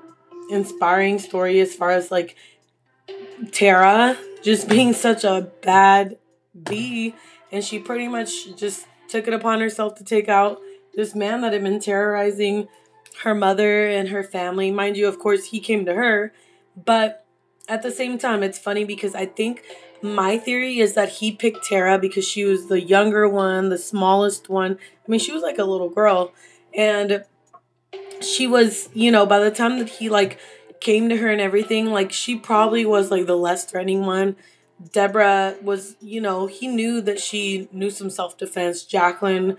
[0.50, 2.36] inspiring story as far as like
[3.52, 6.18] Terra just being such a bad
[6.64, 7.14] bee
[7.52, 10.60] and she pretty much just took it upon herself to take out
[10.94, 12.68] this man that had been terrorizing
[13.22, 14.70] her mother and her family.
[14.70, 16.32] Mind you, of course, he came to her,
[16.76, 17.24] but
[17.68, 19.62] at the same time, it's funny because I think
[20.02, 24.48] my theory is that he picked Terra because she was the younger one, the smallest
[24.48, 24.72] one.
[24.72, 26.32] I mean, she was like a little girl.
[26.74, 27.24] And
[28.20, 30.38] she was, you know, by the time that he like
[30.80, 34.36] came to her and everything, like she probably was like the less threatening one.
[34.92, 38.84] Deborah was, you know, he knew that she knew some self defense.
[38.84, 39.56] Jacqueline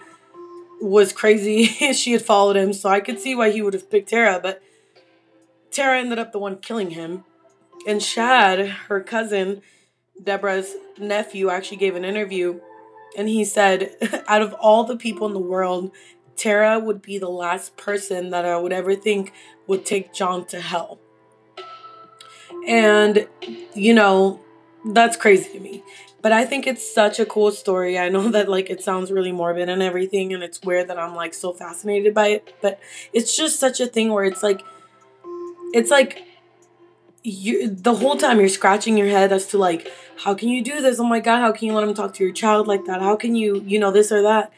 [0.81, 1.65] was crazy.
[1.93, 4.61] she had followed him, so I could see why he would have picked Terra, but
[5.71, 7.23] Terra ended up the one killing him.
[7.87, 9.61] And Shad, her cousin,
[10.21, 12.59] Deborah's nephew actually gave an interview
[13.17, 13.95] and he said,
[14.27, 15.91] out of all the people in the world,
[16.35, 19.33] Terra would be the last person that I would ever think
[19.67, 20.99] would take John to hell.
[22.67, 23.27] And,
[23.73, 24.39] you know,
[24.85, 25.83] that's crazy to me.
[26.21, 27.97] But I think it's such a cool story.
[27.97, 31.15] I know that, like, it sounds really morbid and everything, and it's weird that I'm,
[31.15, 32.55] like, so fascinated by it.
[32.61, 32.79] But
[33.13, 34.61] it's just such a thing where it's like,
[35.73, 36.23] it's like,
[37.23, 39.87] you the whole time you're scratching your head as to like
[40.23, 42.23] how can you do this oh my god how can you let him talk to
[42.23, 44.51] your child like that how can you you know this or that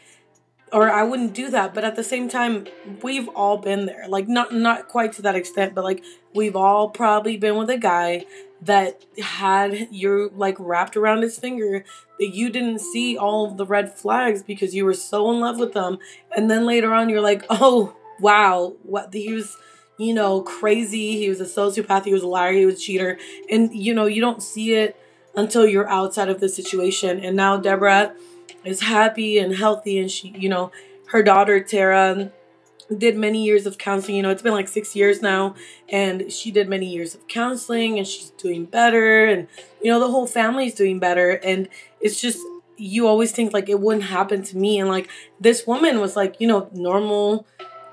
[0.74, 2.65] or i wouldn't do that but at the same time
[3.01, 6.03] we've all been there like not not quite to that extent but like
[6.34, 8.26] we've all probably been with a guy
[8.61, 11.84] that had your like wrapped around his finger
[12.19, 15.74] that you didn't see all the red flags because you were so in love with
[15.74, 15.97] them
[16.36, 19.57] and then later on you're like oh wow what he was
[19.97, 21.17] you know, crazy.
[21.17, 22.05] He was a sociopath.
[22.05, 22.53] He was a liar.
[22.53, 23.17] He was a cheater.
[23.49, 24.97] And, you know, you don't see it
[25.36, 27.19] until you're outside of the situation.
[27.19, 28.15] And now Deborah
[28.64, 29.99] is happy and healthy.
[29.99, 30.72] And she, you know,
[31.08, 32.32] her daughter, Terra,
[32.97, 34.18] did many years of counseling.
[34.18, 35.56] You know, it's been like six years now.
[35.89, 39.26] And she did many years of counseling and she's doing better.
[39.26, 39.47] And,
[39.82, 41.32] you know, the whole family's doing better.
[41.32, 41.70] And
[42.01, 42.39] it's just,
[42.78, 44.80] you always think like it wouldn't happen to me.
[44.80, 47.45] And like this woman was like, you know, normal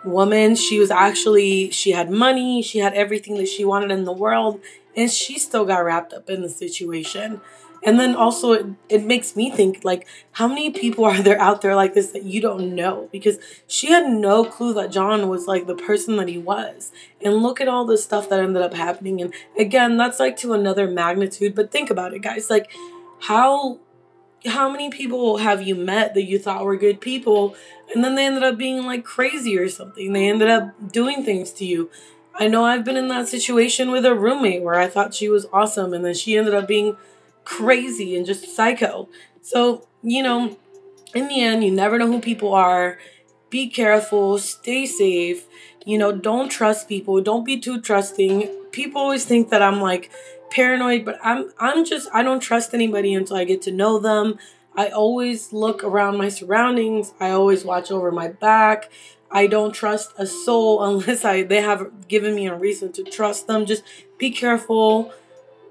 [0.04, 0.54] woman.
[0.54, 4.60] She was actually, she had money, she had everything that she wanted in the world,
[4.96, 7.40] and she still got wrapped up in the situation.
[7.82, 11.62] And then also, it, it makes me think like, how many people are there out
[11.62, 13.08] there like this that you don't know?
[13.10, 16.92] Because she had no clue that John was like the person that he was.
[17.24, 19.20] And look at all the stuff that ended up happening.
[19.20, 21.54] And again, that's like to another magnitude.
[21.54, 22.50] But think about it, guys.
[22.50, 22.70] Like,
[23.20, 23.78] how
[24.46, 27.54] how many people have you met that you thought were good people
[27.94, 30.12] and then they ended up being like crazy or something?
[30.12, 31.90] They ended up doing things to you.
[32.34, 35.46] I know I've been in that situation with a roommate where I thought she was
[35.52, 36.96] awesome and then she ended up being
[37.50, 39.08] crazy and just psycho.
[39.42, 40.56] So, you know,
[41.14, 42.98] in the end, you never know who people are.
[43.50, 45.46] Be careful, stay safe.
[45.84, 48.48] You know, don't trust people, don't be too trusting.
[48.70, 50.12] People always think that I'm like,
[50.50, 54.38] paranoid, but I'm I'm just I don't trust anybody until I get to know them.
[54.76, 57.12] I always look around my surroundings.
[57.18, 58.90] I always watch over my back.
[59.32, 63.48] I don't trust a soul unless I they have given me a reason to trust
[63.48, 63.66] them.
[63.66, 63.82] Just
[64.18, 65.12] be careful.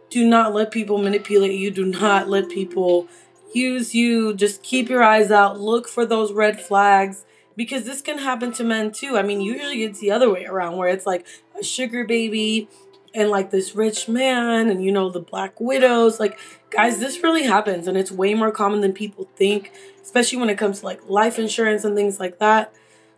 [0.09, 1.71] Do not let people manipulate you.
[1.71, 3.07] Do not let people
[3.53, 4.33] use you.
[4.33, 5.59] Just keep your eyes out.
[5.59, 9.17] Look for those red flags because this can happen to men too.
[9.17, 11.27] I mean, usually it's the other way around where it's like
[11.59, 12.67] a sugar baby
[13.13, 16.37] and like this rich man and you know the black widows like
[16.69, 20.57] guys this really happens and it's way more common than people think especially when it
[20.57, 22.71] comes to like life insurance and things like that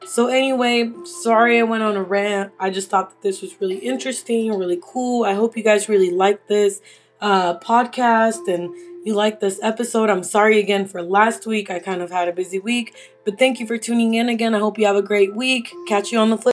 [0.05, 2.51] so anyway sorry i went on a rant.
[2.59, 5.23] I just thought that this was really interesting really cool.
[5.23, 6.81] I hope you guys really like this
[7.19, 8.73] uh, podcast and
[9.03, 10.09] you like this episode.
[10.09, 11.71] I'm sorry again for last week.
[11.71, 14.55] I kind of had a busy week but thank you for tuning in again.
[14.55, 15.71] I hope you have a great week.
[15.87, 16.49] Catch you on the flip